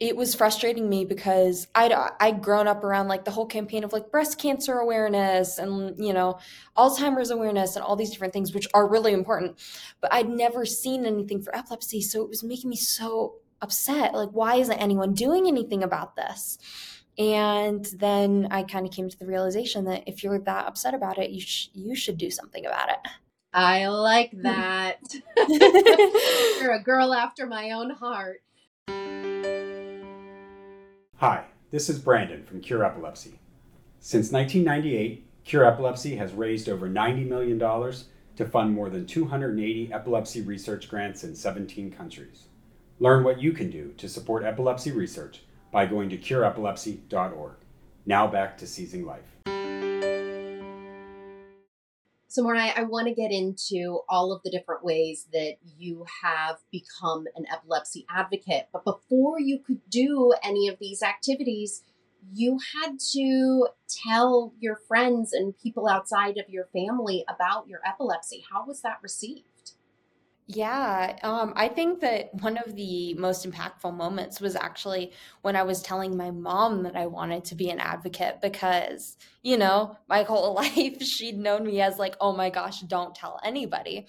it 0.00 0.16
was 0.16 0.34
frustrating 0.34 0.88
me 0.88 1.04
because 1.04 1.66
I'd 1.74 1.92
I'd 2.20 2.40
grown 2.40 2.68
up 2.68 2.84
around 2.84 3.08
like 3.08 3.24
the 3.24 3.32
whole 3.32 3.46
campaign 3.46 3.82
of 3.82 3.92
like 3.92 4.12
breast 4.12 4.38
cancer 4.38 4.78
awareness 4.78 5.58
and 5.58 5.98
you 5.98 6.12
know 6.12 6.38
Alzheimer's 6.76 7.30
awareness 7.30 7.74
and 7.74 7.84
all 7.84 7.96
these 7.96 8.10
different 8.10 8.32
things 8.32 8.54
which 8.54 8.68
are 8.74 8.88
really 8.88 9.12
important, 9.12 9.58
but 10.00 10.12
I'd 10.12 10.28
never 10.28 10.64
seen 10.64 11.04
anything 11.04 11.42
for 11.42 11.54
epilepsy, 11.54 12.00
so 12.00 12.22
it 12.22 12.28
was 12.28 12.44
making 12.44 12.70
me 12.70 12.76
so 12.76 13.36
upset. 13.60 14.14
Like, 14.14 14.30
why 14.30 14.56
isn't 14.56 14.78
anyone 14.78 15.14
doing 15.14 15.48
anything 15.48 15.82
about 15.82 16.14
this? 16.14 16.58
And 17.18 17.84
then 17.96 18.46
I 18.52 18.62
kind 18.62 18.86
of 18.86 18.92
came 18.92 19.08
to 19.08 19.18
the 19.18 19.26
realization 19.26 19.84
that 19.86 20.04
if 20.06 20.22
you're 20.22 20.38
that 20.38 20.66
upset 20.66 20.94
about 20.94 21.18
it, 21.18 21.30
you 21.30 21.40
sh- 21.40 21.70
you 21.72 21.96
should 21.96 22.18
do 22.18 22.30
something 22.30 22.64
about 22.64 22.90
it. 22.90 22.98
I 23.52 23.88
like 23.88 24.30
hmm. 24.30 24.42
that. 24.42 24.98
you're 26.60 26.74
a 26.74 26.82
girl 26.82 27.12
after 27.12 27.46
my 27.46 27.72
own 27.72 27.90
heart. 27.90 28.42
Hi, 31.20 31.46
this 31.72 31.88
is 31.88 31.98
Brandon 31.98 32.44
from 32.44 32.60
Cure 32.60 32.84
Epilepsy. 32.84 33.40
Since 33.98 34.30
1998, 34.30 35.26
Cure 35.42 35.64
Epilepsy 35.64 36.14
has 36.14 36.32
raised 36.32 36.68
over 36.68 36.88
$90 36.88 37.26
million 37.26 37.58
to 37.58 38.44
fund 38.44 38.72
more 38.72 38.88
than 38.88 39.04
280 39.04 39.92
epilepsy 39.92 40.42
research 40.42 40.88
grants 40.88 41.24
in 41.24 41.34
17 41.34 41.90
countries. 41.90 42.44
Learn 43.00 43.24
what 43.24 43.42
you 43.42 43.50
can 43.50 43.68
do 43.68 43.94
to 43.96 44.08
support 44.08 44.44
epilepsy 44.44 44.92
research 44.92 45.40
by 45.72 45.86
going 45.86 46.08
to 46.10 46.16
cureepilepsy.org. 46.16 47.54
Now 48.06 48.28
back 48.28 48.56
to 48.58 48.66
seizing 48.68 49.04
life. 49.04 49.57
So, 52.30 52.42
Mariah, 52.42 52.72
I 52.76 52.82
want 52.82 53.08
to 53.08 53.14
get 53.14 53.32
into 53.32 54.00
all 54.06 54.32
of 54.32 54.42
the 54.42 54.50
different 54.50 54.84
ways 54.84 55.26
that 55.32 55.54
you 55.78 56.04
have 56.22 56.58
become 56.70 57.24
an 57.34 57.46
epilepsy 57.50 58.04
advocate. 58.10 58.68
But 58.70 58.84
before 58.84 59.40
you 59.40 59.58
could 59.58 59.80
do 59.88 60.34
any 60.42 60.68
of 60.68 60.78
these 60.78 61.02
activities, 61.02 61.82
you 62.34 62.58
had 62.74 63.00
to 63.12 63.68
tell 63.88 64.52
your 64.60 64.76
friends 64.76 65.32
and 65.32 65.56
people 65.58 65.88
outside 65.88 66.36
of 66.36 66.50
your 66.50 66.66
family 66.66 67.24
about 67.28 67.66
your 67.66 67.80
epilepsy. 67.86 68.44
How 68.52 68.66
was 68.66 68.82
that 68.82 68.98
received? 69.02 69.47
Yeah, 70.50 71.18
um, 71.22 71.52
I 71.56 71.68
think 71.68 72.00
that 72.00 72.32
one 72.32 72.56
of 72.56 72.74
the 72.74 73.12
most 73.14 73.46
impactful 73.48 73.94
moments 73.94 74.40
was 74.40 74.56
actually 74.56 75.12
when 75.42 75.56
I 75.56 75.62
was 75.62 75.82
telling 75.82 76.16
my 76.16 76.30
mom 76.30 76.84
that 76.84 76.96
I 76.96 77.04
wanted 77.04 77.44
to 77.46 77.54
be 77.54 77.68
an 77.68 77.78
advocate 77.78 78.38
because, 78.40 79.18
you 79.42 79.58
know, 79.58 79.98
my 80.08 80.22
whole 80.22 80.54
life 80.54 81.02
she'd 81.02 81.36
known 81.38 81.66
me 81.66 81.82
as 81.82 81.98
like, 81.98 82.16
oh 82.18 82.34
my 82.34 82.48
gosh, 82.48 82.80
don't 82.80 83.14
tell 83.14 83.38
anybody. 83.44 84.06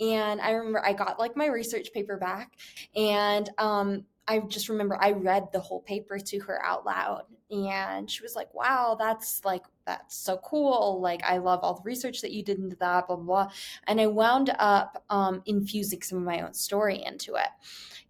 And 0.00 0.40
I 0.40 0.50
remember 0.52 0.84
I 0.84 0.94
got 0.94 1.20
like 1.20 1.36
my 1.36 1.46
research 1.46 1.92
paper 1.92 2.16
back 2.16 2.52
and 2.96 3.48
um, 3.58 4.04
I 4.26 4.40
just 4.40 4.68
remember 4.68 4.98
I 5.00 5.12
read 5.12 5.52
the 5.52 5.60
whole 5.60 5.82
paper 5.82 6.18
to 6.18 6.40
her 6.40 6.64
out 6.64 6.86
loud 6.86 7.24
and 7.50 8.10
she 8.10 8.22
was 8.22 8.34
like, 8.36 8.52
wow, 8.52 8.96
that's 8.98 9.44
like, 9.44 9.62
that's 9.88 10.16
so 10.16 10.36
cool. 10.44 11.00
Like, 11.00 11.22
I 11.24 11.38
love 11.38 11.60
all 11.62 11.74
the 11.74 11.82
research 11.82 12.20
that 12.20 12.32
you 12.32 12.42
did 12.44 12.58
into 12.58 12.76
that, 12.76 13.06
blah, 13.06 13.16
blah, 13.16 13.24
blah. 13.24 13.52
And 13.86 13.98
I 14.00 14.06
wound 14.06 14.54
up 14.58 15.02
um, 15.08 15.42
infusing 15.46 16.02
some 16.02 16.18
of 16.18 16.24
my 16.24 16.42
own 16.42 16.52
story 16.52 17.02
into 17.04 17.36
it. 17.36 17.48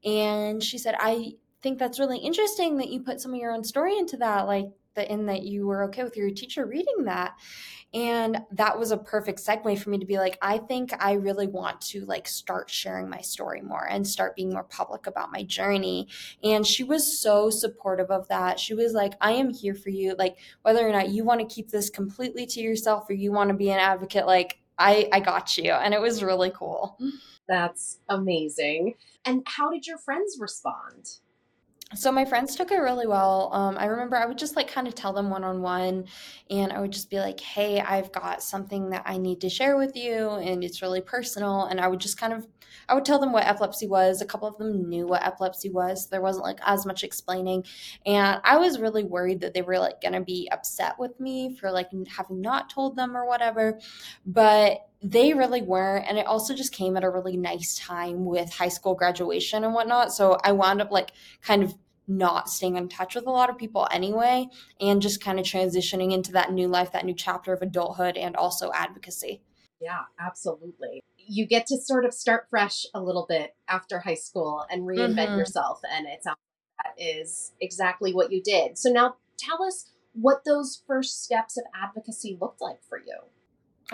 And 0.05 0.61
she 0.63 0.77
said, 0.77 0.97
I 0.99 1.35
think 1.63 1.79
that's 1.79 2.01
really 2.01 2.19
interesting 2.19 2.79
that 2.79 2.89
you 2.89 3.01
put 3.01 3.21
some 3.21 3.33
of 3.33 3.39
your 3.39 3.53
own 3.53 3.63
story 3.63 3.97
into 3.97 4.17
that. 4.17 4.47
Like, 4.49 4.67
in 5.07 5.27
that 5.27 5.43
you 5.43 5.67
were 5.67 5.85
okay 5.85 6.03
with 6.03 6.17
your 6.17 6.31
teacher 6.31 6.67
reading 6.67 7.05
that. 7.05 7.35
And 7.95 8.43
that 8.53 8.79
was 8.79 8.91
a 8.91 8.99
perfect 8.99 9.39
segue 9.39 9.79
for 9.79 9.89
me 9.89 9.99
to 9.99 10.05
be 10.05 10.19
like 10.19 10.37
i 10.43 10.59
think 10.59 10.93
i 11.03 11.13
really 11.13 11.47
want 11.47 11.81
to 11.81 12.05
like 12.05 12.29
start 12.29 12.69
sharing 12.69 13.09
my 13.09 13.23
story 13.23 13.63
more 13.63 13.89
and 13.89 14.07
start 14.07 14.37
being 14.37 14.53
more 14.53 14.65
public 14.65 15.07
about 15.07 15.33
my 15.33 15.43
journey. 15.43 16.09
And 16.43 16.67
she 16.67 16.85
was 16.85 17.19
so 17.19 17.49
supportive 17.49 18.11
of 18.11 18.29
that. 18.29 18.61
She 18.61 18.75
was 18.75 18.93
like 18.93 19.15
i 19.23 19.33
am 19.33 19.51
here 19.51 19.75
for 19.75 19.89
you. 19.89 20.15
Like 20.19 20.37
whether 20.63 20.87
or 20.87 20.93
not 20.93 21.09
you 21.09 21.25
want 21.25 21.41
to 21.41 21.55
keep 21.55 21.71
this 21.71 21.89
completely 21.89 22.45
to 22.47 22.61
yourself 22.61 23.09
or 23.09 23.15
you 23.15 23.33
want 23.33 23.49
to 23.49 23.57
be 23.57 23.71
an 23.71 23.79
advocate 23.79 24.27
like 24.27 24.59
i 24.79 25.09
i 25.13 25.21
got 25.21 25.57
you. 25.57 25.73
And 25.73 25.95
it 25.95 26.01
was 26.01 26.23
really 26.23 26.51
cool. 26.51 26.99
That's 27.49 28.01
amazing. 28.11 28.95
And 29.25 29.43
how 29.47 29.71
did 29.71 29.87
your 29.87 29.99
friends 29.99 30.37
respond 30.39 31.09
so 31.95 32.13
my 32.13 32.25
friends 32.25 32.55
took 32.55 32.71
it 32.71 32.77
really 32.77 33.07
well. 33.07 33.51
Um, 33.53 33.79
I 33.79 33.87
remember 33.87 34.17
I 34.17 34.27
would 34.27 34.37
just 34.37 34.57
like 34.57 34.71
kind 34.71 34.87
of 34.87 34.95
tell 34.95 35.13
them 35.13 35.31
one 35.31 35.43
on 35.43 35.63
one, 35.63 36.05
and 36.51 36.71
I 36.73 36.81
would 36.81 36.91
just 36.93 37.09
be 37.09 37.19
like, 37.19 37.41
"Hey, 37.41 37.81
I've 37.81 38.13
got 38.13 38.43
something 38.43 38.91
that 38.91 39.03
I 39.07 39.17
need 39.17 39.41
to 39.41 39.49
share 39.49 39.77
with 39.77 39.97
you, 39.97 40.29
and 40.31 40.63
it's 40.63 40.83
really 40.83 41.01
personal." 41.01 41.65
And 41.65 41.81
I 41.81 41.89
would 41.89 42.01
just 42.01 42.19
kind 42.21 42.35
of, 42.35 42.47
I 42.91 42.95
would 42.95 43.07
tell 43.07 43.19
them 43.19 43.33
what 43.33 43.47
epilepsy 43.47 43.87
was. 43.89 44.21
A 44.21 44.27
couple 44.27 44.49
of 44.49 44.59
them 44.59 44.89
knew 44.89 45.07
what 45.07 45.27
epilepsy 45.27 45.71
was. 45.71 46.05
So 46.05 46.09
There 46.11 46.21
wasn't 46.21 46.45
like 46.45 46.59
as 46.67 46.85
much 46.85 47.05
explaining, 47.05 47.65
and 48.05 48.41
I 48.45 48.59
was 48.59 48.79
really 48.81 49.05
worried 49.05 49.41
that 49.41 49.55
they 49.55 49.63
were 49.63 49.79
like 49.79 50.01
gonna 50.03 50.21
be 50.21 50.49
upset 50.53 50.99
with 50.99 51.19
me 51.19 51.57
for 51.57 51.71
like 51.71 51.89
having 52.09 52.41
not 52.43 52.69
told 52.71 52.97
them 52.97 53.17
or 53.17 53.27
whatever. 53.27 53.81
But 54.27 54.81
they 55.03 55.33
really 55.33 55.63
weren't 55.63 56.07
and 56.09 56.19
it 56.19 56.27
also 56.27 56.55
just 56.55 56.73
came 56.73 56.97
at 56.97 57.05
a 57.05 57.11
really 57.11 57.37
nice 57.37 57.79
time 57.79 58.25
with 58.25 58.53
high 58.53 58.69
school 58.69 58.95
graduation 58.95 59.63
and 59.63 59.73
whatnot 59.73 60.13
so 60.13 60.37
i 60.43 60.51
wound 60.51 60.81
up 60.83 60.91
like 60.91 61.13
kind 61.41 61.63
of 61.63 61.75
not 62.09 62.49
staying 62.49 62.77
in 62.77 62.89
touch 62.89 63.15
with 63.15 63.27
a 63.27 63.31
lot 63.31 63.51
of 63.51 63.59
people 63.59 63.87
anyway 63.93 64.49
and 64.81 65.03
just 65.03 65.23
kind 65.23 65.39
of 65.39 65.45
transitioning 65.45 66.13
into 66.13 66.33
that 66.33 66.53
new 66.53 66.67
life 66.67 66.91
that 66.93 67.05
new 67.05 67.15
chapter 67.15 67.53
of 67.53 67.61
adulthood 67.61 68.17
and 68.17 68.35
also 68.35 68.73
advocacy. 68.73 69.43
Yeah 69.81 70.01
absolutely. 70.19 71.03
You 71.19 71.47
get 71.47 71.67
to 71.67 71.77
sort 71.77 72.07
of 72.07 72.15
start 72.15 72.47
fresh 72.49 72.87
a 72.95 73.03
little 73.03 73.27
bit 73.29 73.55
after 73.69 74.01
high 74.01 74.15
school 74.15 74.65
and 74.71 74.83
reinvent 74.85 75.17
mm-hmm. 75.17 75.39
yourself 75.39 75.81
and 75.93 76.07
it 76.07 76.25
sounds 76.25 76.39
like 76.39 76.97
that 76.97 77.03
is 77.03 77.53
exactly 77.61 78.15
what 78.15 78.33
you 78.33 78.43
did. 78.43 78.79
So 78.79 78.89
now 78.89 79.17
tell 79.37 79.63
us 79.63 79.93
what 80.15 80.45
those 80.47 80.83
first 80.87 81.23
steps 81.23 81.59
of 81.59 81.65
advocacy 81.75 82.39
looked 82.41 82.63
like 82.63 82.79
for 82.89 82.99
you 82.99 83.19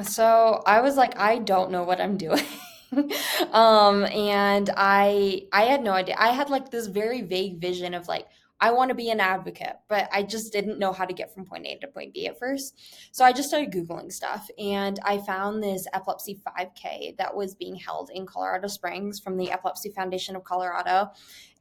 so 0.02 0.62
I 0.66 0.80
was 0.80 0.96
like, 0.96 1.18
I 1.18 1.38
don't 1.38 1.70
know 1.70 1.84
what 1.84 2.00
I'm 2.00 2.16
doing. 2.16 2.44
um, 3.52 4.04
and 4.04 4.70
I 4.76 5.42
I 5.52 5.62
had 5.62 5.82
no 5.82 5.92
idea. 5.92 6.16
I 6.18 6.28
had 6.28 6.50
like 6.50 6.70
this 6.70 6.86
very 6.86 7.22
vague 7.22 7.60
vision 7.60 7.94
of 7.94 8.08
like, 8.08 8.26
I 8.60 8.72
want 8.72 8.88
to 8.88 8.94
be 8.94 9.10
an 9.10 9.20
advocate, 9.20 9.76
but 9.88 10.08
I 10.12 10.22
just 10.22 10.52
didn't 10.52 10.78
know 10.78 10.92
how 10.92 11.04
to 11.04 11.12
get 11.12 11.34
from 11.34 11.44
point 11.44 11.66
A 11.66 11.76
to 11.78 11.88
point 11.88 12.14
B 12.14 12.26
at 12.26 12.38
first. 12.38 12.80
So 13.12 13.24
I 13.24 13.32
just 13.32 13.48
started 13.48 13.72
Googling 13.72 14.10
stuff 14.10 14.48
and 14.58 14.98
I 15.04 15.18
found 15.18 15.62
this 15.62 15.86
epilepsy 15.92 16.40
5K 16.46 17.16
that 17.18 17.36
was 17.36 17.54
being 17.54 17.76
held 17.76 18.10
in 18.12 18.26
Colorado 18.26 18.68
Springs 18.68 19.20
from 19.20 19.36
the 19.36 19.50
Epilepsy 19.50 19.90
Foundation 19.90 20.34
of 20.34 20.44
Colorado. 20.44 21.10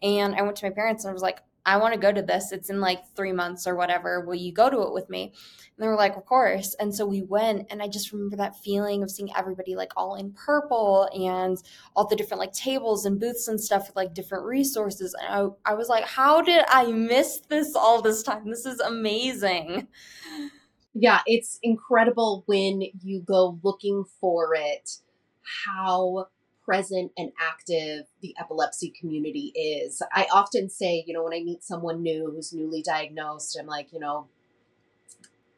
And 0.02 0.36
I 0.36 0.44
went 0.44 0.56
to 0.58 0.66
my 0.66 0.72
parents 0.72 1.04
and 1.04 1.10
I 1.10 1.13
was 1.13 1.24
like, 1.24 1.42
I 1.65 1.77
want 1.77 1.93
to 1.93 2.00
go 2.00 2.12
to 2.12 2.22
this. 2.22 2.51
It's 2.51 2.70
in 2.70 2.82
like 2.82 3.08
three 3.15 3.32
months 3.32 3.65
or 3.65 3.75
whatever. 3.75 4.22
Will 4.22 4.36
you 4.36 4.51
go 4.51 4.70
to 4.70 4.82
it 4.82 4.93
with 4.93 5.10
me? 5.10 5.34
And 5.77 5.84
they 5.84 5.88
were 5.88 5.96
like, 5.96 6.17
Of 6.17 6.25
course. 6.25 6.75
And 6.79 6.93
so 6.93 7.05
we 7.05 7.22
went. 7.22 7.67
And 7.70 7.82
I 7.82 7.88
just 7.88 8.12
remember 8.12 8.36
that 8.38 8.58
feeling 8.58 9.03
of 9.03 9.12
seeing 9.12 9.29
everybody 9.36 9.75
like 9.75 9.93
all 9.96 10.15
in 10.15 10.34
purple 10.34 11.10
and 11.13 11.58
all 11.96 12.08
the 12.08 12.15
different 12.15 12.39
like 12.39 12.53
tables 12.53 13.05
and 13.05 13.20
booths 13.20 13.48
and 13.48 13.60
stuff 13.60 13.88
with 13.88 13.96
like 13.96 14.13
different 14.13 14.46
resources. 14.46 15.15
And 15.20 15.53
I, 15.65 15.72
I 15.72 15.74
was 15.75 15.88
like, 15.88 16.05
How 16.05 16.41
did 16.41 16.65
I 16.67 16.91
miss 16.91 17.41
this 17.48 17.75
all 17.75 18.01
this 18.01 18.24
time? 18.24 18.50
This 18.50 18.65
is 18.65 18.79
amazing. 18.79 19.88
Yeah, 20.96 21.22
it's 21.25 21.60
incredible 21.63 22.43
when 22.46 22.84
you 23.01 23.22
go 23.22 23.60
looking 23.63 24.03
for 24.22 24.53
it, 24.53 24.98
how 25.65 26.27
present 26.63 27.12
and 27.17 27.32
active 27.39 28.05
the 28.22 28.36
epilepsy 28.39 28.93
community 29.00 29.51
is. 29.55 30.01
I 30.13 30.27
often 30.32 30.70
say, 30.70 31.03
you 31.05 31.13
know, 31.13 31.24
when 31.24 31.34
I 31.34 31.43
meet 31.43 31.63
someone 31.63 32.01
new 32.01 32.32
who's 32.32 32.53
newly 32.53 32.82
diagnosed, 32.82 33.58
I'm 33.60 33.67
like, 33.67 33.91
you 33.91 34.00
know, 34.00 34.27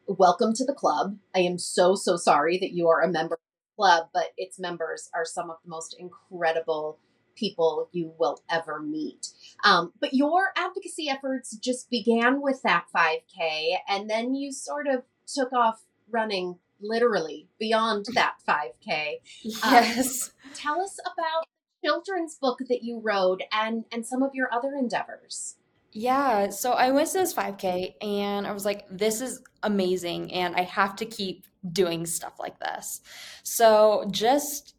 welcome 0.06 0.52
to 0.54 0.64
the 0.64 0.74
club. 0.74 1.18
I 1.34 1.40
am 1.40 1.58
so, 1.58 1.94
so 1.94 2.16
sorry 2.16 2.58
that 2.58 2.72
you 2.72 2.88
are 2.88 3.02
a 3.02 3.10
member 3.10 3.34
of 3.34 3.40
the 3.40 3.76
club, 3.76 4.08
but 4.12 4.32
its 4.36 4.58
members 4.58 5.10
are 5.14 5.24
some 5.24 5.50
of 5.50 5.58
the 5.64 5.70
most 5.70 5.96
incredible 5.98 6.98
people 7.36 7.88
you 7.92 8.12
will 8.18 8.42
ever 8.50 8.80
meet. 8.80 9.28
Um, 9.64 9.92
but 10.00 10.14
your 10.14 10.52
advocacy 10.56 11.08
efforts 11.08 11.56
just 11.56 11.90
began 11.90 12.40
with 12.40 12.62
that 12.62 12.86
5K, 12.94 13.76
and 13.88 14.08
then 14.08 14.34
you 14.34 14.52
sort 14.52 14.86
of 14.86 15.02
took 15.26 15.52
off 15.52 15.82
running 16.10 16.58
literally 16.80 17.48
beyond 17.58 18.06
that 18.14 18.34
5K. 18.48 19.16
Yes. 19.42 20.32
Um, 20.44 20.50
tell 20.54 20.80
us 20.80 20.98
about 21.04 21.46
the 21.82 21.88
children's 21.88 22.36
book 22.36 22.58
that 22.68 22.82
you 22.82 23.00
wrote 23.00 23.40
and 23.52 23.84
and 23.92 24.04
some 24.06 24.22
of 24.22 24.30
your 24.34 24.52
other 24.52 24.74
endeavors. 24.78 25.56
Yeah, 25.92 26.50
so 26.50 26.72
I 26.72 26.90
went 26.90 27.08
to 27.08 27.18
this 27.18 27.32
5K 27.32 27.94
and 28.02 28.46
I 28.46 28.52
was 28.52 28.66
like, 28.66 28.84
this 28.90 29.22
is 29.22 29.40
amazing, 29.62 30.30
and 30.32 30.54
I 30.54 30.62
have 30.62 30.94
to 30.96 31.06
keep 31.06 31.46
doing 31.72 32.04
stuff 32.04 32.34
like 32.38 32.58
this. 32.60 33.00
So, 33.42 34.04
just 34.10 34.74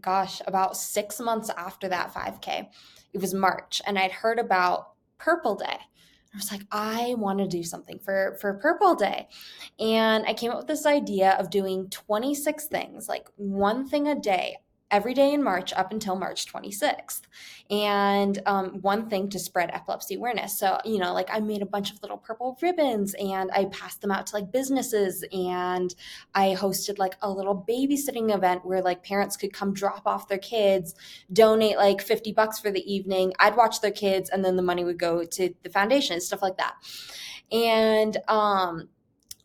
gosh, 0.00 0.40
about 0.46 0.76
six 0.76 1.20
months 1.20 1.50
after 1.56 1.88
that 1.88 2.12
5K, 2.12 2.68
it 3.12 3.20
was 3.20 3.34
March, 3.34 3.80
and 3.86 3.98
I'd 3.98 4.12
heard 4.12 4.38
about 4.38 4.92
Purple 5.18 5.54
Day. 5.54 5.78
I 6.32 6.36
was 6.36 6.52
like, 6.52 6.62
I 6.70 7.14
want 7.16 7.38
to 7.38 7.48
do 7.48 7.62
something 7.62 7.98
for 7.98 8.36
for 8.40 8.54
Purple 8.54 8.94
Day. 8.94 9.28
And 9.80 10.24
I 10.26 10.34
came 10.34 10.50
up 10.50 10.58
with 10.58 10.66
this 10.66 10.86
idea 10.86 11.32
of 11.32 11.50
doing 11.50 11.88
26 11.90 12.66
things, 12.66 13.08
like 13.08 13.28
one 13.36 13.88
thing 13.88 14.08
a 14.08 14.14
day 14.14 14.58
every 14.90 15.12
day 15.12 15.32
in 15.32 15.42
March 15.42 15.72
up 15.74 15.92
until 15.92 16.16
March 16.16 16.46
26th. 16.46 17.22
And 17.70 18.40
um, 18.46 18.80
one 18.80 19.08
thing 19.10 19.28
to 19.30 19.38
spread 19.38 19.70
epilepsy 19.72 20.14
awareness. 20.14 20.58
So, 20.58 20.78
you 20.84 20.98
know, 20.98 21.12
like 21.12 21.28
I 21.30 21.40
made 21.40 21.60
a 21.60 21.66
bunch 21.66 21.92
of 21.92 22.00
little 22.02 22.16
purple 22.16 22.58
ribbons 22.62 23.14
and 23.14 23.50
I 23.52 23.66
passed 23.66 24.00
them 24.00 24.10
out 24.10 24.26
to 24.28 24.36
like 24.36 24.50
businesses. 24.50 25.24
And 25.32 25.94
I 26.34 26.54
hosted 26.58 26.98
like 26.98 27.16
a 27.20 27.30
little 27.30 27.64
babysitting 27.68 28.34
event 28.34 28.64
where 28.64 28.80
like 28.80 29.04
parents 29.04 29.36
could 29.36 29.52
come 29.52 29.74
drop 29.74 30.06
off 30.06 30.28
their 30.28 30.38
kids, 30.38 30.94
donate 31.32 31.76
like 31.76 32.00
50 32.00 32.32
bucks 32.32 32.58
for 32.58 32.70
the 32.70 32.92
evening. 32.92 33.34
I'd 33.38 33.56
watch 33.56 33.80
their 33.80 33.90
kids 33.90 34.30
and 34.30 34.44
then 34.44 34.56
the 34.56 34.62
money 34.62 34.84
would 34.84 34.98
go 34.98 35.24
to 35.24 35.54
the 35.62 35.70
foundation, 35.70 36.14
and 36.14 36.22
stuff 36.22 36.42
like 36.42 36.56
that. 36.56 36.74
And, 37.52 38.16
um, 38.28 38.88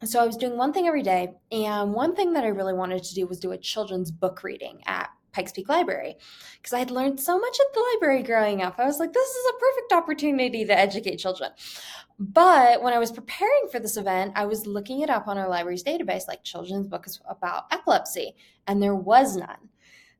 so 0.06 0.22
I 0.22 0.26
was 0.26 0.36
doing 0.36 0.58
one 0.58 0.74
thing 0.74 0.86
every 0.86 1.02
day, 1.02 1.34
and 1.50 1.94
one 1.94 2.14
thing 2.14 2.34
that 2.34 2.44
I 2.44 2.50
really 2.50 2.74
wanted 2.74 3.04
to 3.04 3.16
do 3.16 3.26
was 3.26 3.40
do 3.40 3.52
a 3.54 3.58
children's 3.58 4.12
book 4.12 4.44
reading 4.44 4.82
at 4.86 5.10
Pikes 5.34 5.52
Peak 5.52 5.68
Library 5.68 6.16
because 6.58 6.74
I 6.74 6.80
had 6.80 6.92
learned 6.92 7.20
so 7.20 7.38
much 7.38 7.58
at 7.60 7.74
the 7.74 7.86
library 7.94 8.24
growing 8.24 8.62
up. 8.62 8.76
I 8.78 8.86
was 8.86 9.00
like, 9.00 9.12
this 9.12 9.30
is 9.30 9.46
a 9.50 9.60
perfect 9.60 9.94
opportunity 9.94 10.64
to 10.66 10.78
educate 10.78 11.18
children. 11.18 11.52
But 12.20 12.82
when 12.82 12.94
I 12.94 13.00
was 13.00 13.12
preparing 13.12 13.68
for 13.72 13.80
this 13.80 13.98
event, 13.98 14.34
I 14.36 14.46
was 14.46 14.68
looking 14.68 15.02
it 15.02 15.10
up 15.10 15.28
on 15.28 15.38
our 15.38 15.50
library's 15.50 15.84
database, 15.84 16.28
like 16.28 16.44
children's 16.44 16.88
books 16.88 17.20
about 17.28 17.66
epilepsy, 17.72 18.36
and 18.68 18.82
there 18.82 18.96
was 18.96 19.36
none. 19.36 19.70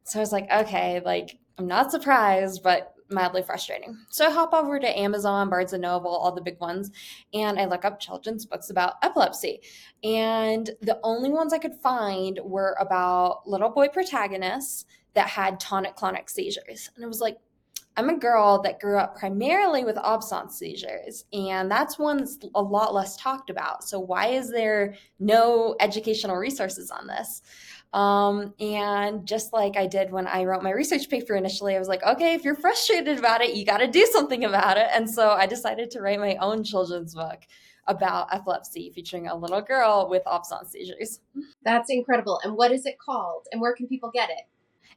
So 0.04 0.20
I 0.20 0.22
was 0.22 0.32
like, 0.32 0.52
okay, 0.52 1.02
like 1.06 1.38
I'm 1.58 1.68
not 1.68 1.92
surprised, 1.92 2.64
but 2.64 2.93
mildly 3.14 3.44
frustrating. 3.44 3.98
So 4.10 4.28
I 4.28 4.32
hop 4.32 4.54
over 4.54 4.80
to 4.80 5.00
Amazon, 5.00 5.50
Barnes 5.50 5.74
and 5.74 5.82
Noble, 5.82 6.12
all 6.12 6.32
the 6.32 6.42
big 6.42 6.60
ones, 6.60 6.92
and 7.34 7.60
I 7.60 7.66
look 7.66 7.86
up 7.86 8.00
children's 8.00 8.46
books 8.46 8.70
about 8.70 8.96
epilepsy. 9.04 9.62
And 10.04 10.70
the 10.82 11.00
only 11.04 11.30
ones 11.30 11.54
I 11.54 11.60
could 11.60 11.76
find 11.76 12.40
were 12.44 12.76
about 12.80 13.48
little 13.48 13.70
boy 13.70 13.88
protagonists 13.88 14.86
that 15.14 15.28
had 15.28 15.60
tonic 15.60 15.96
clonic 15.96 16.30
seizures. 16.30 16.90
And 16.96 17.04
it 17.04 17.08
was 17.08 17.22
like, 17.22 17.38
I'm 17.96 18.10
a 18.10 18.18
girl 18.18 18.60
that 18.64 18.80
grew 18.80 18.98
up 18.98 19.16
primarily 19.16 19.86
with 19.86 19.98
absence 20.00 20.58
seizures, 20.58 21.26
and 21.32 21.70
that's 21.70 22.00
one 22.00 22.18
that's 22.18 22.40
a 22.56 22.62
lot 22.62 22.94
less 22.94 23.16
talked 23.18 23.52
about. 23.52 23.84
So, 23.84 24.00
why 24.00 24.28
is 24.28 24.50
there 24.50 24.96
no 25.20 25.76
educational 25.80 26.38
resources 26.38 26.90
on 26.90 27.06
this? 27.06 27.44
Um, 27.94 28.56
and 28.60 29.26
just 29.28 29.54
like 29.54 29.78
I 29.78 29.86
did 29.86 30.12
when 30.12 30.26
I 30.26 30.46
wrote 30.46 30.64
my 30.64 30.72
research 30.72 31.10
paper 31.10 31.36
initially, 31.36 31.76
I 31.76 31.80
was 31.80 31.88
like, 31.88 32.04
okay, 32.04 32.34
if 32.34 32.44
you're 32.44 32.56
frustrated 32.56 33.20
about 33.20 33.42
it, 33.42 33.56
you 33.56 33.66
got 33.66 33.78
to 33.78 33.88
do 33.88 34.06
something 34.12 34.46
about 34.46 34.78
it. 34.78 34.88
And 34.94 35.08
so 35.10 35.30
I 35.30 35.46
decided 35.46 35.92
to 35.92 36.02
write 36.02 36.20
my 36.20 36.36
own 36.38 36.64
children's 36.64 37.14
book 37.14 37.42
about 37.88 38.34
epilepsy 38.34 38.92
featuring 38.96 39.28
a 39.28 39.36
little 39.36 39.62
girl 39.62 40.08
with 40.10 40.24
absence 40.28 40.72
seizures. 40.72 41.20
That's 41.64 41.90
incredible. 41.92 42.40
And 42.44 42.56
what 42.56 42.72
is 42.72 42.86
it 42.86 42.98
called? 42.98 43.48
And 43.52 43.62
where 43.62 43.76
can 43.76 43.88
people 43.88 44.10
get 44.12 44.30
it? 44.30 44.48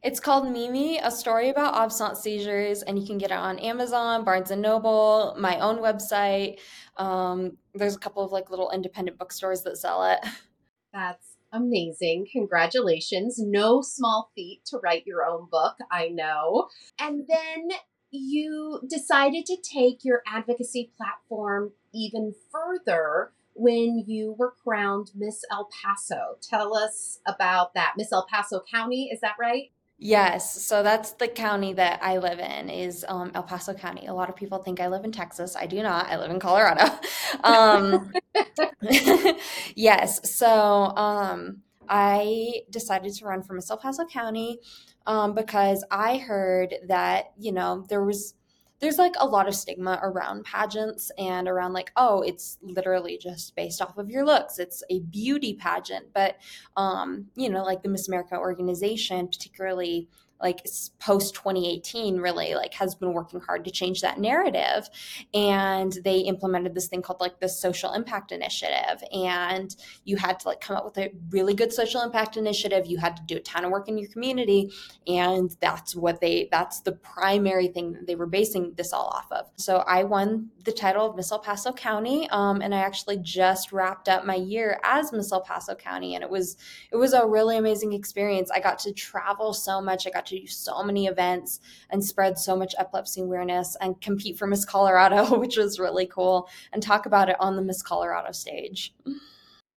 It's 0.03 0.21
called 0.21 0.51
Mimi, 0.51 0.99
a 0.99 1.11
story 1.11 1.49
about 1.49 1.75
absence 1.75 2.21
seizures, 2.21 2.83
and 2.83 2.99
you 2.99 3.07
can 3.07 3.19
get 3.19 3.31
it 3.31 3.37
on 3.37 3.59
Amazon, 3.59 4.25
Barnes 4.25 4.51
and 4.51 4.63
Noble, 4.63 5.35
my 5.39 5.59
own 5.59 5.79
website. 5.79 6.61
Um, 6.97 7.57
there's 7.75 7.97
a 7.97 7.99
couple 7.99 8.23
of 8.23 8.31
like 8.31 8.51
little 8.51 8.71
independent 8.71 9.19
bookstores 9.19 9.63
that 9.63 9.79
sell 9.79 10.05
it. 10.05 10.21
That's 10.93 11.36
amazing. 11.53 12.27
Congratulations. 12.33 13.39
No 13.39 13.83
small 13.83 14.31
feat 14.35 14.61
to 14.67 14.79
write 14.79 15.07
your 15.07 15.25
own 15.25 15.49
book, 15.51 15.77
I 15.91 16.09
know. 16.09 16.69
And 17.01 17.27
then 17.29 17.71
you 18.11 18.81
decided 18.89 19.47
to 19.47 19.57
take 19.57 20.05
your 20.05 20.23
advocacy 20.27 20.93
platform 20.97 21.73
even 21.93 22.35
further 22.51 23.33
when 23.55 24.05
you 24.07 24.35
were 24.39 24.55
crowned 24.63 25.11
Miss 25.15 25.43
El 25.51 25.69
Paso. 25.83 26.37
Tell 26.43 26.77
us 26.77 27.21
about 27.27 27.75
that. 27.75 27.95
Miss 27.97 28.13
El 28.13 28.27
Paso 28.31 28.63
County, 28.71 29.09
is 29.13 29.21
that 29.21 29.37
right? 29.41 29.71
Yes, 29.99 30.63
so 30.67 30.83
that's 30.83 31.13
the 31.13 31.27
county 31.27 31.73
that 31.73 32.01
I 32.03 32.19
live 32.19 32.39
in 32.39 32.69
is 32.69 33.03
um, 33.09 33.31
El 33.35 33.43
Paso 33.45 33.73
County. 33.73 34.07
A 34.07 34.13
lot 34.13 34.29
of 34.29 34.37
people 34.37 34.59
think 34.59 34.79
I 34.79 34.89
live 34.89 35.05
in 35.05 35.13
Texas. 35.13 35.57
I 35.57 35.65
do 35.67 35.83
not. 35.83 36.07
I 36.09 36.19
live 36.19 36.31
in 36.31 36.39
Colorado. 36.41 36.85
Um, 37.45 38.13
yes, 39.75 40.37
so 40.37 40.47
um, 40.97 41.59
I 41.89 42.63
decided 42.71 43.15
to 43.15 43.25
run 43.27 43.43
for 43.43 43.55
Miss 43.55 43.71
El 43.71 43.79
Paso 43.79 44.05
County 44.07 44.59
um, 45.07 45.35
because 45.35 45.85
I 45.91 46.19
heard 46.19 46.75
that 46.89 47.33
you 47.39 47.53
know 47.53 47.85
there 47.89 48.05
was 48.05 48.35
there's 48.87 48.99
like 48.99 49.17
a 49.19 49.27
lot 49.27 49.49
of 49.49 49.55
stigma 49.57 49.99
around 50.01 50.45
pageants 50.45 51.11
and 51.19 51.49
around 51.49 51.73
like 51.73 51.91
oh 51.97 52.23
it's 52.23 52.57
literally 52.63 53.19
just 53.19 53.57
based 53.57 53.83
off 53.83 53.99
of 53.99 54.09
your 54.09 54.25
looks. 54.25 54.61
It's 54.61 54.81
a 54.89 55.01
beauty 55.01 55.55
pageant. 55.55 56.07
But 56.15 56.37
um 56.77 57.27
you 57.35 57.49
know 57.49 57.65
like 57.65 57.83
the 57.83 57.89
miss 57.89 58.07
america 58.07 58.39
organization 58.39 59.27
particularly 59.27 60.09
like 60.41 60.67
post 60.99 61.35
2018 61.35 62.19
really 62.19 62.55
like 62.55 62.75
has 62.75 62.95
been 62.95 63.13
working 63.13 63.41
hard 63.41 63.65
to 63.65 63.71
change 63.71 64.03
that 64.03 64.19
narrative. 64.19 64.89
And 65.33 65.93
they 66.05 66.19
implemented 66.19 66.75
this 66.75 66.89
thing 66.89 67.03
called 67.03 67.21
like 67.21 67.41
the 67.41 67.49
social 67.49 67.93
impact 67.93 68.33
initiative. 68.33 69.03
And 69.13 69.75
you 70.05 70.17
had 70.17 70.39
to 70.41 70.49
like 70.49 70.61
come 70.61 70.77
up 70.77 70.85
with 70.85 70.99
a 70.99 71.11
really 71.31 71.55
good 71.55 71.73
social 71.73 72.03
impact 72.03 72.37
initiative. 72.37 72.87
You 72.87 72.99
had 72.99 73.17
to 73.17 73.23
do 73.27 73.37
a 73.37 73.41
ton 73.41 73.65
of 73.65 73.71
work 73.71 73.89
in 73.89 73.99
your 73.99 74.11
community. 74.11 74.71
And 75.07 75.57
that's 75.61 75.97
what 75.97 76.21
they 76.21 76.49
that's 76.51 76.81
the 76.81 76.93
primary 76.93 77.69
thing 77.69 77.93
that 77.93 78.07
they 78.07 78.15
were 78.15 78.27
basing 78.27 78.75
this 78.77 78.93
all 78.93 79.07
off 79.07 79.31
of. 79.33 79.47
So 79.57 79.79
i 79.87 80.05
won 80.05 80.51
the 80.65 80.73
title 80.73 81.09
of 81.09 81.17
miss 81.17 81.33
el 81.33 81.39
paso 81.39 81.73
county 81.73 82.29
um, 82.31 82.61
and 82.61 82.75
i 82.75 82.79
actually 82.79 83.19
just 83.19 83.73
wrapped 83.73 84.09
up 84.09 84.27
my 84.27 84.35
year 84.35 84.81
as 84.83 85.13
miss 85.13 85.33
el 85.33 85.41
paso 85.41 85.75
county. 85.75 86.15
And 86.15 86.23
it 86.23 86.31
was 86.31 86.57
it 86.93 86.97
was 86.97 87.13
a 87.13 87.27
really 87.27 87.57
amazing 87.57 87.93
experience. 87.93 88.51
I 88.51 88.61
got 88.61 88.79
to 88.81 88.93
travel 88.93 89.55
so 89.55 89.81
much. 89.81 90.07
I 90.07 90.11
got 90.11 90.26
to 90.27 90.41
do 90.41 90.47
so 90.47 90.83
many 90.83 91.07
events 91.07 91.61
and 91.91 92.05
spread 92.05 92.39
so 92.39 92.57
much 92.57 92.75
epilepsy 92.79 93.21
awareness 93.21 93.77
and 93.81 94.01
compete 94.01 94.39
for 94.39 94.47
Miss 94.47 94.65
Colorado, 94.65 95.39
which 95.39 95.57
was 95.57 95.79
really 95.79 96.07
cool, 96.07 96.49
and 96.73 96.83
talk 96.83 97.07
about 97.07 97.29
it 97.29 97.37
on 97.41 97.57
the 97.57 97.63
Miss 97.63 97.83
Colorado 97.83 98.33
stage. 98.33 98.95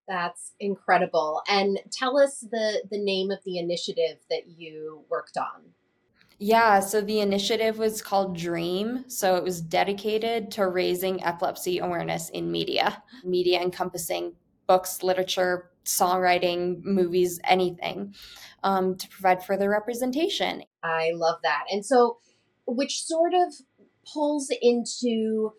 That's 0.08 0.54
incredible. 0.60 1.44
And 1.48 1.80
tell 1.92 2.18
us 2.18 2.40
the 2.40 2.84
the 2.90 2.98
name 2.98 3.30
of 3.30 3.40
the 3.46 3.60
initiative 3.60 4.18
that 4.30 4.48
you 4.48 5.04
worked 5.10 5.38
on. 5.38 5.74
Yeah, 6.42 6.80
so 6.80 7.02
the 7.02 7.20
initiative 7.20 7.78
was 7.78 8.02
called 8.02 8.36
Dream. 8.36 9.04
So 9.10 9.36
it 9.36 9.44
was 9.44 9.60
dedicated 9.60 10.52
to 10.52 10.68
raising 10.68 11.22
epilepsy 11.22 11.80
awareness 11.80 12.30
in 12.30 12.50
media, 12.50 13.04
media 13.26 13.62
encompassing 13.62 14.34
books, 14.70 15.02
literature, 15.02 15.72
songwriting, 15.84 16.84
movies, 16.84 17.40
anything 17.44 18.14
um, 18.62 18.96
to 18.96 19.08
provide 19.10 19.44
further 19.44 19.68
representation. 19.68 20.64
I 20.84 21.10
love 21.16 21.40
that. 21.42 21.64
And 21.72 21.84
so, 21.84 22.20
which 22.68 23.04
sort 23.04 23.34
of 23.34 23.52
pulls 24.14 24.52
into 24.62 25.54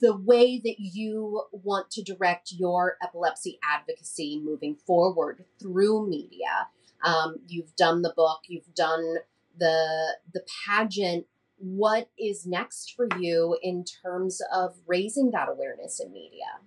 the 0.00 0.16
way 0.16 0.60
that 0.64 0.76
you 0.78 1.44
want 1.52 1.90
to 1.92 2.02
direct 2.02 2.52
your 2.52 2.96
epilepsy 3.02 3.60
advocacy 3.62 4.42
moving 4.44 4.74
forward 4.74 5.44
through 5.60 6.08
media. 6.08 6.68
Um, 7.04 7.36
you've 7.46 7.74
done 7.76 8.02
the 8.02 8.12
book, 8.16 8.40
you've 8.48 8.74
done 8.74 9.18
the 9.56 10.16
the 10.34 10.44
pageant. 10.66 11.26
What 11.60 12.10
is 12.18 12.46
next 12.46 12.94
for 12.96 13.08
you 13.18 13.58
in 13.62 13.84
terms 13.84 14.40
of 14.52 14.76
raising 14.86 15.30
that 15.32 15.48
awareness 15.48 16.00
in 16.00 16.12
media? 16.12 16.60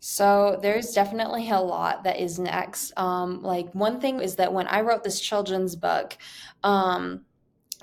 So 0.00 0.58
there's 0.62 0.92
definitely 0.92 1.50
a 1.50 1.60
lot 1.60 2.04
that 2.04 2.18
is 2.18 2.38
next. 2.38 2.92
Um, 2.96 3.42
like 3.42 3.72
one 3.72 4.00
thing 4.00 4.20
is 4.20 4.36
that 4.36 4.52
when 4.52 4.66
I 4.66 4.80
wrote 4.80 5.04
this 5.04 5.20
children's 5.20 5.76
book, 5.76 6.16
um, 6.62 7.24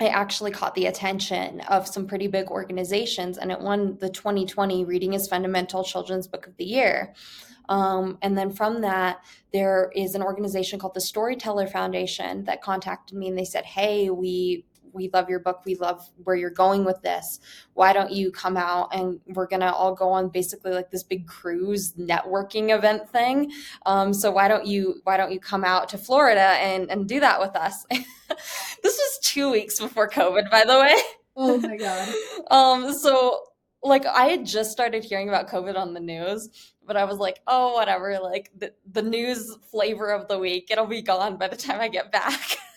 I 0.00 0.08
actually 0.08 0.50
caught 0.50 0.74
the 0.74 0.86
attention 0.86 1.60
of 1.62 1.86
some 1.86 2.06
pretty 2.06 2.26
big 2.26 2.50
organizations, 2.50 3.36
and 3.36 3.52
it 3.52 3.60
won 3.60 3.98
the 3.98 4.08
2020 4.08 4.84
Reading 4.84 5.12
is 5.12 5.28
Fundamental 5.28 5.84
Children's 5.84 6.26
Book 6.26 6.46
of 6.46 6.56
the 6.56 6.64
Year. 6.64 7.14
Um, 7.68 8.18
and 8.22 8.36
then 8.36 8.50
from 8.50 8.80
that, 8.80 9.22
there 9.52 9.92
is 9.94 10.14
an 10.14 10.22
organization 10.22 10.78
called 10.78 10.94
the 10.94 11.00
Storyteller 11.00 11.68
Foundation 11.68 12.44
that 12.44 12.62
contacted 12.62 13.16
me 13.16 13.28
and 13.28 13.38
they 13.38 13.44
said, 13.44 13.64
Hey, 13.64 14.10
we 14.10 14.64
we 14.92 15.10
love 15.12 15.28
your 15.28 15.38
book. 15.38 15.62
We 15.64 15.76
love 15.76 16.08
where 16.24 16.36
you're 16.36 16.50
going 16.50 16.84
with 16.84 17.00
this. 17.02 17.40
Why 17.74 17.92
don't 17.92 18.10
you 18.10 18.30
come 18.30 18.56
out 18.56 18.94
and 18.94 19.20
we're 19.26 19.46
gonna 19.46 19.72
all 19.72 19.94
go 19.94 20.10
on 20.10 20.28
basically 20.28 20.72
like 20.72 20.90
this 20.90 21.02
big 21.02 21.26
cruise 21.26 21.92
networking 21.92 22.76
event 22.76 23.08
thing. 23.08 23.52
Um, 23.86 24.12
so 24.12 24.30
why 24.30 24.48
don't 24.48 24.66
you 24.66 25.00
why 25.04 25.16
don't 25.16 25.32
you 25.32 25.40
come 25.40 25.64
out 25.64 25.88
to 25.90 25.98
Florida 25.98 26.40
and 26.40 26.90
and 26.90 27.08
do 27.08 27.20
that 27.20 27.40
with 27.40 27.56
us? 27.56 27.84
this 27.90 28.04
was 28.82 29.18
two 29.22 29.50
weeks 29.50 29.78
before 29.78 30.08
COVID, 30.08 30.50
by 30.50 30.64
the 30.64 30.78
way. 30.78 30.96
Oh 31.36 31.58
my 31.58 31.76
god. 31.76 32.14
um, 32.50 32.92
so 32.92 33.40
like 33.82 34.04
I 34.06 34.26
had 34.26 34.44
just 34.44 34.72
started 34.72 35.04
hearing 35.04 35.28
about 35.28 35.48
COVID 35.48 35.76
on 35.76 35.94
the 35.94 36.00
news, 36.00 36.48
but 36.86 36.96
I 36.96 37.04
was 37.04 37.18
like, 37.18 37.40
oh, 37.46 37.74
whatever. 37.74 38.18
Like 38.20 38.50
the, 38.56 38.72
the 38.90 39.02
news 39.02 39.56
flavor 39.70 40.10
of 40.10 40.28
the 40.28 40.38
week, 40.38 40.68
it'll 40.70 40.86
be 40.86 41.02
gone 41.02 41.36
by 41.36 41.48
the 41.48 41.56
time 41.56 41.80
I 41.80 41.88
get 41.88 42.12
back. 42.12 42.40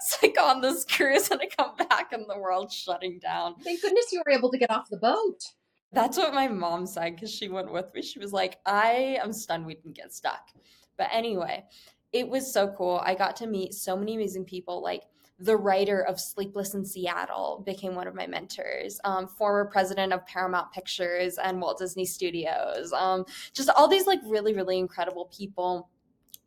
so 0.00 0.16
I 0.22 0.28
go 0.28 0.44
on 0.44 0.60
this 0.60 0.84
cruise 0.84 1.30
and 1.30 1.40
I 1.40 1.46
come 1.46 1.76
back 1.88 2.12
and 2.12 2.24
the 2.28 2.38
world's 2.38 2.74
shutting 2.74 3.18
down. 3.18 3.56
Thank 3.62 3.82
goodness 3.82 4.12
you 4.12 4.22
were 4.24 4.32
able 4.32 4.50
to 4.50 4.58
get 4.58 4.70
off 4.70 4.88
the 4.90 4.98
boat. 4.98 5.40
That's 5.92 6.16
what 6.16 6.34
my 6.34 6.46
mom 6.46 6.86
said 6.86 7.16
because 7.16 7.32
she 7.32 7.48
went 7.48 7.72
with 7.72 7.92
me. 7.94 8.02
She 8.02 8.18
was 8.18 8.32
like, 8.32 8.58
I 8.64 9.18
am 9.22 9.32
stunned 9.32 9.66
we 9.66 9.74
didn't 9.74 9.96
get 9.96 10.14
stuck. 10.14 10.48
But 10.96 11.08
anyway, 11.12 11.64
it 12.12 12.28
was 12.28 12.52
so 12.52 12.68
cool. 12.68 13.00
I 13.04 13.14
got 13.14 13.36
to 13.36 13.46
meet 13.46 13.74
so 13.74 13.96
many 13.96 14.14
amazing 14.14 14.44
people. 14.44 14.82
Like 14.82 15.02
the 15.40 15.56
writer 15.56 16.02
of 16.02 16.20
Sleepless 16.20 16.74
in 16.74 16.84
Seattle 16.84 17.62
became 17.64 17.94
one 17.94 18.06
of 18.06 18.14
my 18.14 18.26
mentors, 18.26 19.00
um, 19.04 19.26
former 19.26 19.64
president 19.64 20.12
of 20.12 20.26
Paramount 20.26 20.70
Pictures 20.70 21.38
and 21.38 21.60
Walt 21.60 21.78
Disney 21.78 22.04
Studios. 22.04 22.92
Um, 22.92 23.24
just 23.54 23.70
all 23.70 23.88
these 23.88 24.06
like 24.06 24.20
really, 24.26 24.54
really 24.54 24.78
incredible 24.78 25.30
people 25.34 25.88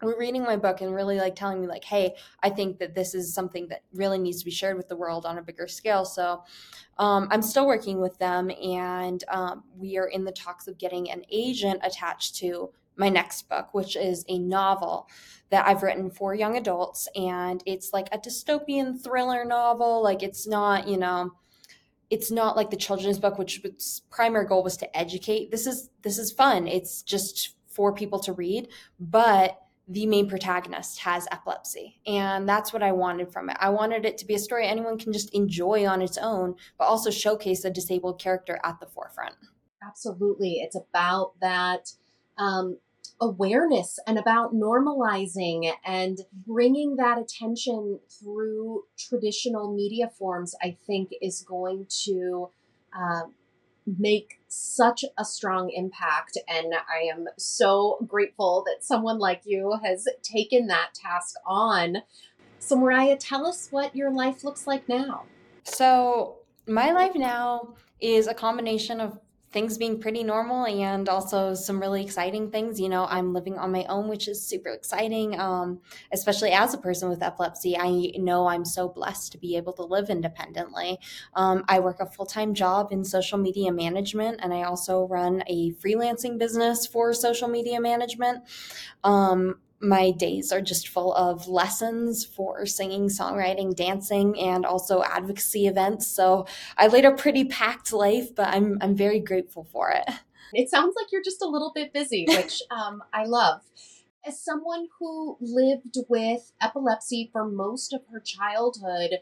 were 0.03 0.17
reading 0.17 0.43
my 0.43 0.55
book 0.55 0.81
and 0.81 0.93
really 0.93 1.17
like 1.17 1.35
telling 1.35 1.61
me 1.61 1.67
like 1.67 1.83
hey 1.83 2.15
i 2.41 2.49
think 2.49 2.77
that 2.79 2.95
this 2.95 3.13
is 3.13 3.33
something 3.33 3.67
that 3.67 3.83
really 3.93 4.17
needs 4.17 4.39
to 4.39 4.45
be 4.45 4.51
shared 4.51 4.77
with 4.77 4.87
the 4.87 4.95
world 4.95 5.25
on 5.25 5.37
a 5.37 5.41
bigger 5.41 5.67
scale 5.67 6.05
so 6.05 6.43
um, 6.97 7.27
i'm 7.31 7.41
still 7.41 7.65
working 7.65 7.99
with 7.99 8.17
them 8.17 8.51
and 8.61 9.23
um, 9.29 9.63
we 9.75 9.97
are 9.97 10.07
in 10.07 10.23
the 10.23 10.31
talks 10.31 10.67
of 10.67 10.77
getting 10.77 11.09
an 11.09 11.23
agent 11.31 11.79
attached 11.83 12.35
to 12.35 12.69
my 12.95 13.09
next 13.09 13.49
book, 13.49 13.73
which 13.73 13.95
is 13.95 14.23
a 14.27 14.39
novel 14.39 15.07
that 15.49 15.67
I've 15.67 15.83
written 15.83 16.09
for 16.09 16.33
young 16.33 16.57
adults. 16.57 17.07
And 17.15 17.63
it's 17.65 17.93
like 17.93 18.07
a 18.11 18.17
dystopian 18.17 19.01
thriller 19.01 19.45
novel. 19.45 20.03
Like 20.03 20.23
it's 20.23 20.47
not, 20.47 20.87
you 20.87 20.97
know, 20.97 21.31
it's 22.09 22.31
not 22.31 22.55
like 22.55 22.69
the 22.69 22.77
children's 22.77 23.19
book, 23.19 23.37
which 23.37 23.63
its 23.65 24.01
primary 24.11 24.45
goal 24.45 24.63
was 24.63 24.77
to 24.77 24.97
educate. 24.97 25.51
This 25.51 25.65
is 25.65 25.89
this 26.01 26.17
is 26.17 26.31
fun. 26.31 26.67
It's 26.67 27.01
just 27.01 27.55
for 27.67 27.91
people 27.91 28.19
to 28.19 28.33
read, 28.33 28.67
but 28.99 29.59
the 29.87 30.05
main 30.05 30.29
protagonist 30.29 30.99
has 30.99 31.27
epilepsy. 31.31 31.99
And 32.07 32.47
that's 32.47 32.71
what 32.71 32.83
I 32.83 32.91
wanted 32.91 33.31
from 33.31 33.49
it. 33.49 33.57
I 33.59 33.69
wanted 33.69 34.05
it 34.05 34.17
to 34.19 34.25
be 34.25 34.35
a 34.35 34.39
story 34.39 34.65
anyone 34.65 34.97
can 34.97 35.11
just 35.11 35.33
enjoy 35.33 35.85
on 35.85 36.01
its 36.01 36.17
own, 36.17 36.55
but 36.77 36.85
also 36.85 37.11
showcase 37.11 37.65
a 37.65 37.69
disabled 37.69 38.19
character 38.19 38.59
at 38.63 38.79
the 38.79 38.85
forefront. 38.85 39.35
Absolutely. 39.85 40.61
It's 40.61 40.77
about 40.77 41.33
that 41.41 41.91
um, 42.37 42.77
awareness 43.19 43.99
and 44.07 44.17
about 44.17 44.53
normalizing 44.53 45.71
and 45.85 46.19
bringing 46.45 46.95
that 46.95 47.17
attention 47.17 47.99
through 48.09 48.83
traditional 48.97 49.73
media 49.73 50.09
forms, 50.17 50.55
I 50.61 50.77
think 50.87 51.11
is 51.21 51.41
going 51.41 51.87
to 52.05 52.49
uh, 52.97 53.23
make 53.85 54.39
such 54.47 55.03
a 55.17 55.25
strong 55.25 55.71
impact. 55.71 56.37
And 56.47 56.73
I 56.73 57.09
am 57.11 57.25
so 57.37 57.97
grateful 58.07 58.63
that 58.65 58.83
someone 58.83 59.19
like 59.19 59.41
you 59.45 59.77
has 59.83 60.07
taken 60.21 60.67
that 60.67 60.93
task 60.93 61.35
on. 61.45 61.97
So, 62.59 62.75
Mariah, 62.77 63.17
tell 63.17 63.45
us 63.45 63.67
what 63.71 63.95
your 63.95 64.11
life 64.11 64.43
looks 64.43 64.67
like 64.67 64.87
now. 64.87 65.25
So, 65.63 66.37
my 66.67 66.91
life 66.91 67.15
now 67.15 67.75
is 67.99 68.27
a 68.27 68.33
combination 68.33 69.01
of 69.01 69.19
things 69.53 69.77
being 69.77 69.99
pretty 69.99 70.23
normal 70.23 70.65
and 70.65 71.07
also 71.07 71.53
some 71.53 71.79
really 71.79 72.03
exciting 72.03 72.49
things. 72.49 72.79
You 72.79 72.89
know, 72.89 73.05
I'm 73.05 73.33
living 73.33 73.57
on 73.59 73.71
my 73.71 73.85
own, 73.85 74.09
which 74.09 74.27
is 74.27 74.45
super 74.45 74.69
exciting. 74.69 75.39
Um, 75.39 75.79
especially 76.11 76.51
as 76.51 76.73
a 76.73 76.77
person 76.79 77.07
with 77.07 77.21
epilepsy, 77.21 77.77
I 77.77 78.11
know 78.17 78.47
I'm 78.47 78.65
so 78.65 78.89
blessed 78.89 79.31
to 79.33 79.37
be 79.37 79.55
able 79.55 79.73
to 79.73 79.83
live 79.83 80.09
independently. 80.09 80.99
Um, 81.35 81.63
I 81.69 81.79
work 81.79 81.99
a 81.99 82.07
full 82.07 82.25
time 82.25 82.55
job 82.55 82.91
in 82.91 83.05
social 83.05 83.37
media 83.37 83.71
management, 83.71 84.39
and 84.41 84.53
I 84.53 84.63
also 84.63 85.07
run 85.07 85.43
a 85.47 85.71
freelancing 85.73 86.39
business 86.39 86.87
for 86.87 87.13
social 87.13 87.47
media 87.47 87.79
management. 87.79 88.43
Um, 89.03 89.59
my 89.83 90.11
days 90.11 90.51
are 90.51 90.61
just 90.61 90.87
full 90.87 91.13
of 91.13 91.47
lessons 91.47 92.25
for 92.25 92.65
singing, 92.65 93.09
songwriting, 93.09 93.75
dancing, 93.75 94.39
and 94.39 94.65
also 94.65 95.03
advocacy 95.03 95.67
events. 95.67 96.07
So 96.07 96.47
I 96.77 96.87
lead 96.87 97.05
a 97.05 97.11
pretty 97.11 97.45
packed 97.45 97.91
life, 97.91 98.33
but 98.33 98.47
I'm 98.47 98.77
I'm 98.81 98.95
very 98.95 99.19
grateful 99.19 99.65
for 99.65 99.91
it. 99.91 100.05
It 100.53 100.69
sounds 100.69 100.95
like 100.95 101.11
you're 101.11 101.23
just 101.23 101.41
a 101.41 101.47
little 101.47 101.71
bit 101.73 101.93
busy, 101.93 102.25
which 102.27 102.61
um, 102.71 103.03
I 103.13 103.25
love. 103.25 103.61
As 104.25 104.41
someone 104.41 104.87
who 104.99 105.37
lived 105.41 105.97
with 106.07 106.53
epilepsy 106.61 107.29
for 107.33 107.45
most 107.45 107.91
of 107.91 108.03
her 108.09 108.21
childhood, 108.21 109.19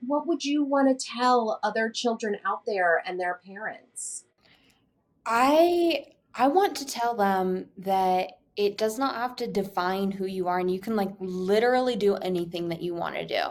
what 0.00 0.26
would 0.26 0.44
you 0.44 0.64
want 0.64 0.98
to 0.98 1.06
tell 1.06 1.60
other 1.62 1.90
children 1.90 2.38
out 2.44 2.66
there 2.66 3.00
and 3.06 3.20
their 3.20 3.40
parents? 3.46 4.24
I 5.24 6.06
I 6.34 6.48
want 6.48 6.76
to 6.76 6.86
tell 6.86 7.14
them 7.14 7.66
that 7.78 8.32
it 8.56 8.78
does 8.78 8.98
not 8.98 9.14
have 9.14 9.36
to 9.36 9.46
define 9.46 10.10
who 10.10 10.26
you 10.26 10.48
are 10.48 10.58
and 10.58 10.70
you 10.70 10.80
can 10.80 10.96
like 10.96 11.12
literally 11.18 11.96
do 11.96 12.14
anything 12.16 12.68
that 12.70 12.82
you 12.82 12.94
want 12.94 13.14
to 13.14 13.26
do. 13.26 13.42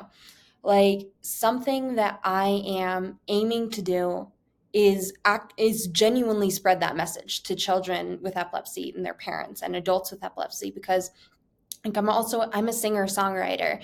Like 0.64 1.10
something 1.22 1.96
that 1.96 2.20
i 2.24 2.64
am 2.66 3.20
aiming 3.28 3.70
to 3.70 3.82
do 3.82 4.28
is 4.74 5.14
act 5.24 5.54
is 5.58 5.88
genuinely 5.88 6.50
spread 6.50 6.82
that 6.82 6.98
message 6.98 7.44
to 7.44 7.56
children 7.56 8.20
with 8.22 8.36
epilepsy 8.36 8.92
and 8.96 9.06
their 9.06 9.14
parents 9.14 9.62
and 9.62 9.76
adults 9.76 10.12
with 10.12 10.24
epilepsy 10.24 10.70
because 10.70 11.12
like 11.86 11.98
I'm 11.98 12.10
also 12.10 12.50
I'm 12.52 12.68
a 12.68 12.74
singer 12.74 13.06
songwriter 13.06 13.82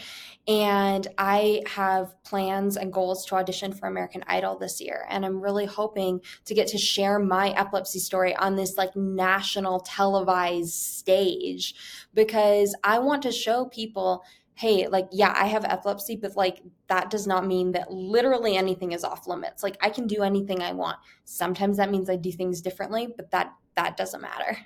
and 0.48 1.08
I 1.20 1.62
have 1.68 2.16
plans 2.24 2.76
and 2.76 2.92
goals 2.92 3.26
to 3.28 3.36
audition 3.36 3.74
for 3.74 3.88
American 3.88 4.24
Idol 4.28 4.58
this 4.58 4.82
year 4.82 5.06
and 5.10 5.26
I'm 5.26 5.40
really 5.40 5.66
hoping 5.66 6.22
to 6.46 6.56
get 6.56 6.68
to 6.70 6.78
share 6.78 7.20
my 7.20 7.52
epilepsy 7.52 8.00
story 8.00 8.36
on 8.36 8.56
this 8.56 8.76
like 8.76 8.96
national 8.96 9.82
televised 9.82 10.74
stage 10.74 11.76
because 12.14 12.76
I 12.84 13.00
want 13.00 13.22
to 13.24 13.32
show 13.32 13.66
people 13.66 14.24
hey 14.56 14.88
like 14.88 15.08
yeah 15.12 15.34
I 15.36 15.46
have 15.46 15.64
epilepsy 15.64 16.16
but 16.16 16.36
like 16.36 16.62
that 16.88 17.10
does 17.10 17.28
not 17.28 17.46
mean 17.46 17.72
that 17.74 17.92
literally 17.92 18.58
anything 18.58 18.92
is 18.94 19.04
off 19.04 19.28
limits. 19.28 19.64
Like 19.64 19.78
I 19.82 19.90
can 19.90 20.08
do 20.08 20.24
anything 20.24 20.62
I 20.62 20.74
want. 20.74 20.98
Sometimes 21.24 21.78
that 21.78 21.92
means 21.92 22.10
I 22.10 22.16
do 22.16 22.32
things 22.32 22.62
differently 22.62 23.08
but 23.16 23.30
that 23.32 23.54
that 23.76 23.96
doesn't 23.96 24.22
matter 24.22 24.58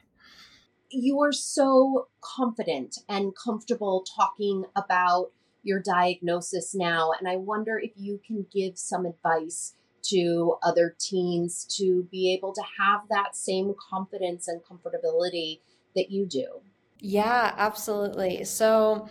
you 0.96 1.22
are 1.22 1.32
so 1.32 2.08
confident 2.22 3.00
and 3.10 3.34
comfortable 3.36 4.06
talking 4.16 4.66
about 4.76 5.32
your 5.64 5.82
diagnosis 5.82 6.74
now. 6.74 7.12
And 7.18 7.28
I 7.28 7.38
wonder 7.38 7.80
if 7.80 7.92
you 7.98 8.20
can 8.26 8.46
give 8.54 8.78
some 8.78 9.06
advice 9.06 9.74
to 10.04 10.58
other 10.62 10.96
teens 11.00 11.66
to 11.78 12.08
be 12.12 12.34
able 12.34 12.54
to 12.54 12.62
have 12.80 13.02
that 13.10 13.36
same 13.36 13.74
confidence 13.90 14.48
and 14.48 14.62
comfortability 14.64 15.60
that 15.96 16.12
you 16.12 16.26
do. 16.26 16.62
Yeah, 17.00 17.54
absolutely. 17.58 18.44
So, 18.46 19.10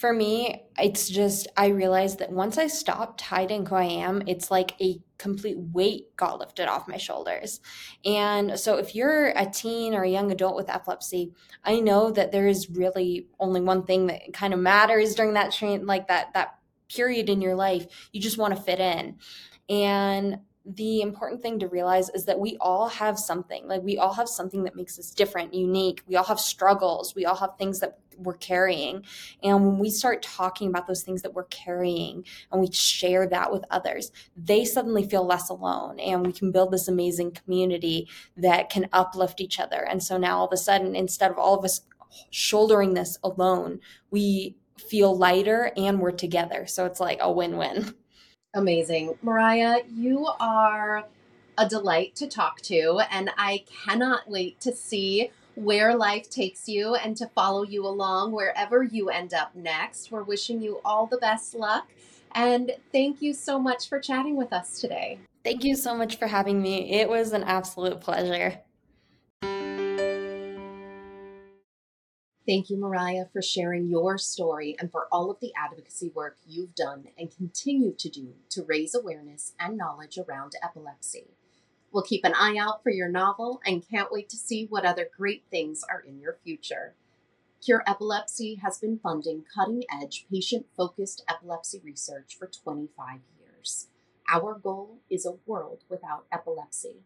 for 0.00 0.14
me, 0.14 0.64
it's 0.78 1.10
just 1.10 1.46
I 1.58 1.66
realized 1.66 2.20
that 2.20 2.32
once 2.32 2.56
I 2.56 2.68
stopped 2.68 3.20
hiding 3.20 3.66
who 3.66 3.74
I 3.74 3.84
am, 3.84 4.22
it's 4.26 4.50
like 4.50 4.72
a 4.80 4.98
complete 5.18 5.58
weight 5.58 6.16
got 6.16 6.38
lifted 6.38 6.68
off 6.68 6.88
my 6.88 6.96
shoulders. 6.96 7.60
And 8.06 8.58
so 8.58 8.78
if 8.78 8.94
you're 8.94 9.28
a 9.28 9.44
teen 9.44 9.92
or 9.92 10.02
a 10.02 10.08
young 10.08 10.32
adult 10.32 10.56
with 10.56 10.70
epilepsy, 10.70 11.34
I 11.62 11.80
know 11.80 12.10
that 12.12 12.32
there 12.32 12.46
is 12.46 12.70
really 12.70 13.26
only 13.38 13.60
one 13.60 13.84
thing 13.84 14.06
that 14.06 14.32
kind 14.32 14.54
of 14.54 14.60
matters 14.60 15.14
during 15.14 15.34
that 15.34 15.52
train 15.52 15.84
like 15.84 16.08
that 16.08 16.32
that 16.32 16.54
period 16.88 17.28
in 17.28 17.42
your 17.42 17.54
life. 17.54 18.08
You 18.10 18.22
just 18.22 18.38
want 18.38 18.56
to 18.56 18.62
fit 18.62 18.80
in. 18.80 19.18
And 19.68 20.38
the 20.64 21.02
important 21.02 21.42
thing 21.42 21.58
to 21.58 21.68
realize 21.68 22.08
is 22.10 22.24
that 22.24 22.40
we 22.40 22.56
all 22.58 22.88
have 22.88 23.18
something 23.18 23.66
like 23.66 23.82
we 23.82 23.98
all 23.98 24.12
have 24.12 24.28
something 24.28 24.64
that 24.64 24.76
makes 24.76 24.98
us 24.98 25.10
different 25.10 25.54
unique 25.54 26.02
we 26.06 26.16
all 26.16 26.24
have 26.24 26.38
struggles 26.38 27.14
we 27.14 27.24
all 27.24 27.34
have 27.34 27.56
things 27.56 27.80
that 27.80 27.98
we're 28.20 28.34
carrying. 28.34 29.04
And 29.42 29.66
when 29.66 29.78
we 29.78 29.90
start 29.90 30.22
talking 30.22 30.68
about 30.68 30.86
those 30.86 31.02
things 31.02 31.22
that 31.22 31.34
we're 31.34 31.44
carrying 31.44 32.24
and 32.52 32.60
we 32.60 32.70
share 32.70 33.26
that 33.26 33.52
with 33.52 33.64
others 33.70 34.12
they 34.36 34.64
suddenly 34.64 35.06
feel 35.08 35.24
less 35.26 35.48
alone. 35.48 35.98
And 36.00 36.26
we 36.26 36.32
can 36.32 36.52
build 36.52 36.70
this 36.70 36.88
amazing 36.88 37.32
community 37.32 38.08
that 38.36 38.70
can 38.70 38.88
uplift 38.92 39.40
each 39.40 39.58
other. 39.60 39.84
And 39.84 40.02
so 40.02 40.16
now 40.16 40.38
all 40.38 40.46
of 40.46 40.52
a 40.52 40.56
sudden 40.56 40.94
instead 40.94 41.30
of 41.30 41.38
all 41.38 41.58
of 41.58 41.64
us 41.64 41.82
shouldering 42.30 42.94
this 42.94 43.18
alone 43.22 43.80
we 44.10 44.56
feel 44.78 45.16
lighter 45.16 45.72
and 45.76 46.00
we're 46.00 46.10
together. 46.10 46.66
So 46.66 46.86
it's 46.86 47.00
like 47.00 47.18
a 47.20 47.30
win-win. 47.30 47.94
Amazing. 48.54 49.16
Mariah, 49.22 49.82
you 49.94 50.26
are 50.40 51.06
a 51.56 51.68
delight 51.68 52.16
to 52.16 52.26
talk 52.26 52.60
to, 52.62 53.00
and 53.10 53.30
I 53.36 53.64
cannot 53.84 54.28
wait 54.28 54.60
to 54.60 54.74
see 54.74 55.30
where 55.60 55.94
life 55.94 56.30
takes 56.30 56.68
you 56.68 56.94
and 56.94 57.16
to 57.18 57.26
follow 57.28 57.62
you 57.62 57.86
along 57.86 58.32
wherever 58.32 58.82
you 58.82 59.10
end 59.10 59.34
up 59.34 59.54
next. 59.54 60.10
We're 60.10 60.22
wishing 60.22 60.62
you 60.62 60.80
all 60.84 61.06
the 61.06 61.18
best 61.18 61.54
luck, 61.54 61.86
and 62.32 62.72
thank 62.92 63.20
you 63.20 63.34
so 63.34 63.58
much 63.58 63.88
for 63.88 64.00
chatting 64.00 64.36
with 64.36 64.52
us 64.52 64.80
today. 64.80 65.18
Thank 65.44 65.64
you 65.64 65.76
so 65.76 65.94
much 65.94 66.16
for 66.18 66.26
having 66.26 66.60
me. 66.62 66.92
It 66.92 67.08
was 67.08 67.32
an 67.32 67.44
absolute 67.44 68.00
pleasure. 68.00 68.60
Thank 72.46 72.70
you, 72.70 72.78
Mariah, 72.78 73.26
for 73.32 73.42
sharing 73.42 73.86
your 73.86 74.18
story 74.18 74.74
and 74.80 74.90
for 74.90 75.06
all 75.12 75.30
of 75.30 75.38
the 75.40 75.52
advocacy 75.56 76.10
work 76.14 76.36
you've 76.48 76.74
done 76.74 77.04
and 77.16 77.30
continue 77.34 77.94
to 77.98 78.08
do 78.08 78.32
to 78.48 78.64
raise 78.64 78.94
awareness 78.94 79.52
and 79.60 79.76
knowledge 79.76 80.18
around 80.18 80.54
epilepsy. 80.62 81.28
We'll 81.92 82.02
keep 82.04 82.24
an 82.24 82.34
eye 82.34 82.56
out 82.56 82.82
for 82.82 82.90
your 82.90 83.08
novel 83.08 83.60
and 83.66 83.86
can't 83.88 84.12
wait 84.12 84.28
to 84.30 84.36
see 84.36 84.66
what 84.66 84.84
other 84.84 85.08
great 85.16 85.44
things 85.50 85.84
are 85.88 86.00
in 86.00 86.20
your 86.20 86.38
future. 86.44 86.94
Cure 87.64 87.82
Epilepsy 87.86 88.56
has 88.62 88.78
been 88.78 88.98
funding 88.98 89.44
cutting 89.54 89.84
edge 89.92 90.24
patient 90.30 90.66
focused 90.76 91.24
epilepsy 91.28 91.80
research 91.84 92.36
for 92.38 92.46
25 92.46 93.20
years. 93.38 93.88
Our 94.32 94.54
goal 94.54 94.98
is 95.10 95.26
a 95.26 95.36
world 95.46 95.84
without 95.88 96.24
epilepsy. 96.32 97.02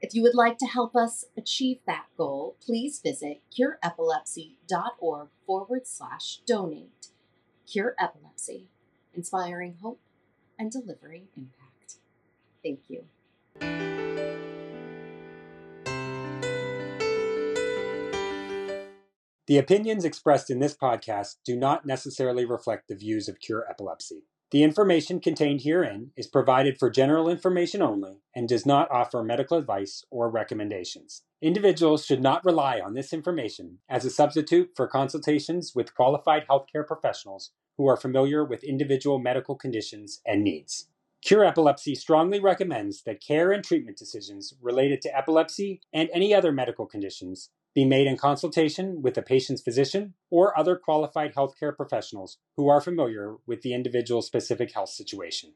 If 0.00 0.14
you 0.14 0.22
would 0.22 0.34
like 0.34 0.58
to 0.58 0.66
help 0.66 0.94
us 0.94 1.24
achieve 1.36 1.78
that 1.86 2.06
goal, 2.16 2.56
please 2.64 3.00
visit 3.00 3.40
cureepilepsy.org 3.58 5.28
forward 5.46 5.86
slash 5.86 6.40
donate. 6.46 7.08
Cure 7.66 7.94
Epilepsy, 7.98 8.66
inspiring 9.14 9.78
hope 9.82 10.00
and 10.58 10.70
delivering 10.70 11.28
impact. 11.36 11.96
Thank 12.62 12.80
you. 12.88 13.06
The 19.46 19.58
opinions 19.58 20.04
expressed 20.04 20.50
in 20.50 20.58
this 20.58 20.76
podcast 20.76 21.36
do 21.44 21.56
not 21.56 21.86
necessarily 21.86 22.44
reflect 22.44 22.88
the 22.88 22.96
views 22.96 23.28
of 23.28 23.38
Cure 23.38 23.64
Epilepsy. 23.70 24.24
The 24.50 24.64
information 24.64 25.20
contained 25.20 25.62
herein 25.62 26.10
is 26.16 26.26
provided 26.26 26.78
for 26.78 26.90
general 26.90 27.28
information 27.28 27.80
only 27.80 28.22
and 28.34 28.48
does 28.48 28.66
not 28.66 28.90
offer 28.90 29.22
medical 29.22 29.56
advice 29.56 30.04
or 30.10 30.30
recommendations. 30.30 31.22
Individuals 31.42 32.04
should 32.04 32.22
not 32.22 32.44
rely 32.44 32.80
on 32.80 32.94
this 32.94 33.12
information 33.12 33.78
as 33.88 34.04
a 34.04 34.10
substitute 34.10 34.70
for 34.74 34.88
consultations 34.88 35.74
with 35.74 35.94
qualified 35.94 36.46
healthcare 36.48 36.86
professionals 36.86 37.52
who 37.76 37.86
are 37.86 37.96
familiar 37.96 38.44
with 38.44 38.64
individual 38.64 39.18
medical 39.18 39.54
conditions 39.54 40.20
and 40.26 40.42
needs. 40.42 40.88
Cure 41.26 41.44
Epilepsy 41.44 41.96
strongly 41.96 42.38
recommends 42.38 43.02
that 43.02 43.20
care 43.20 43.50
and 43.50 43.64
treatment 43.64 43.98
decisions 43.98 44.54
related 44.62 45.02
to 45.02 45.12
epilepsy 45.12 45.80
and 45.92 46.08
any 46.14 46.32
other 46.32 46.52
medical 46.52 46.86
conditions 46.86 47.50
be 47.74 47.84
made 47.84 48.06
in 48.06 48.16
consultation 48.16 49.02
with 49.02 49.14
the 49.14 49.22
patient's 49.22 49.60
physician 49.60 50.14
or 50.30 50.56
other 50.56 50.76
qualified 50.76 51.34
healthcare 51.34 51.76
professionals 51.76 52.38
who 52.56 52.68
are 52.68 52.80
familiar 52.80 53.34
with 53.44 53.62
the 53.62 53.74
individual's 53.74 54.28
specific 54.28 54.72
health 54.72 54.90
situation. 54.90 55.54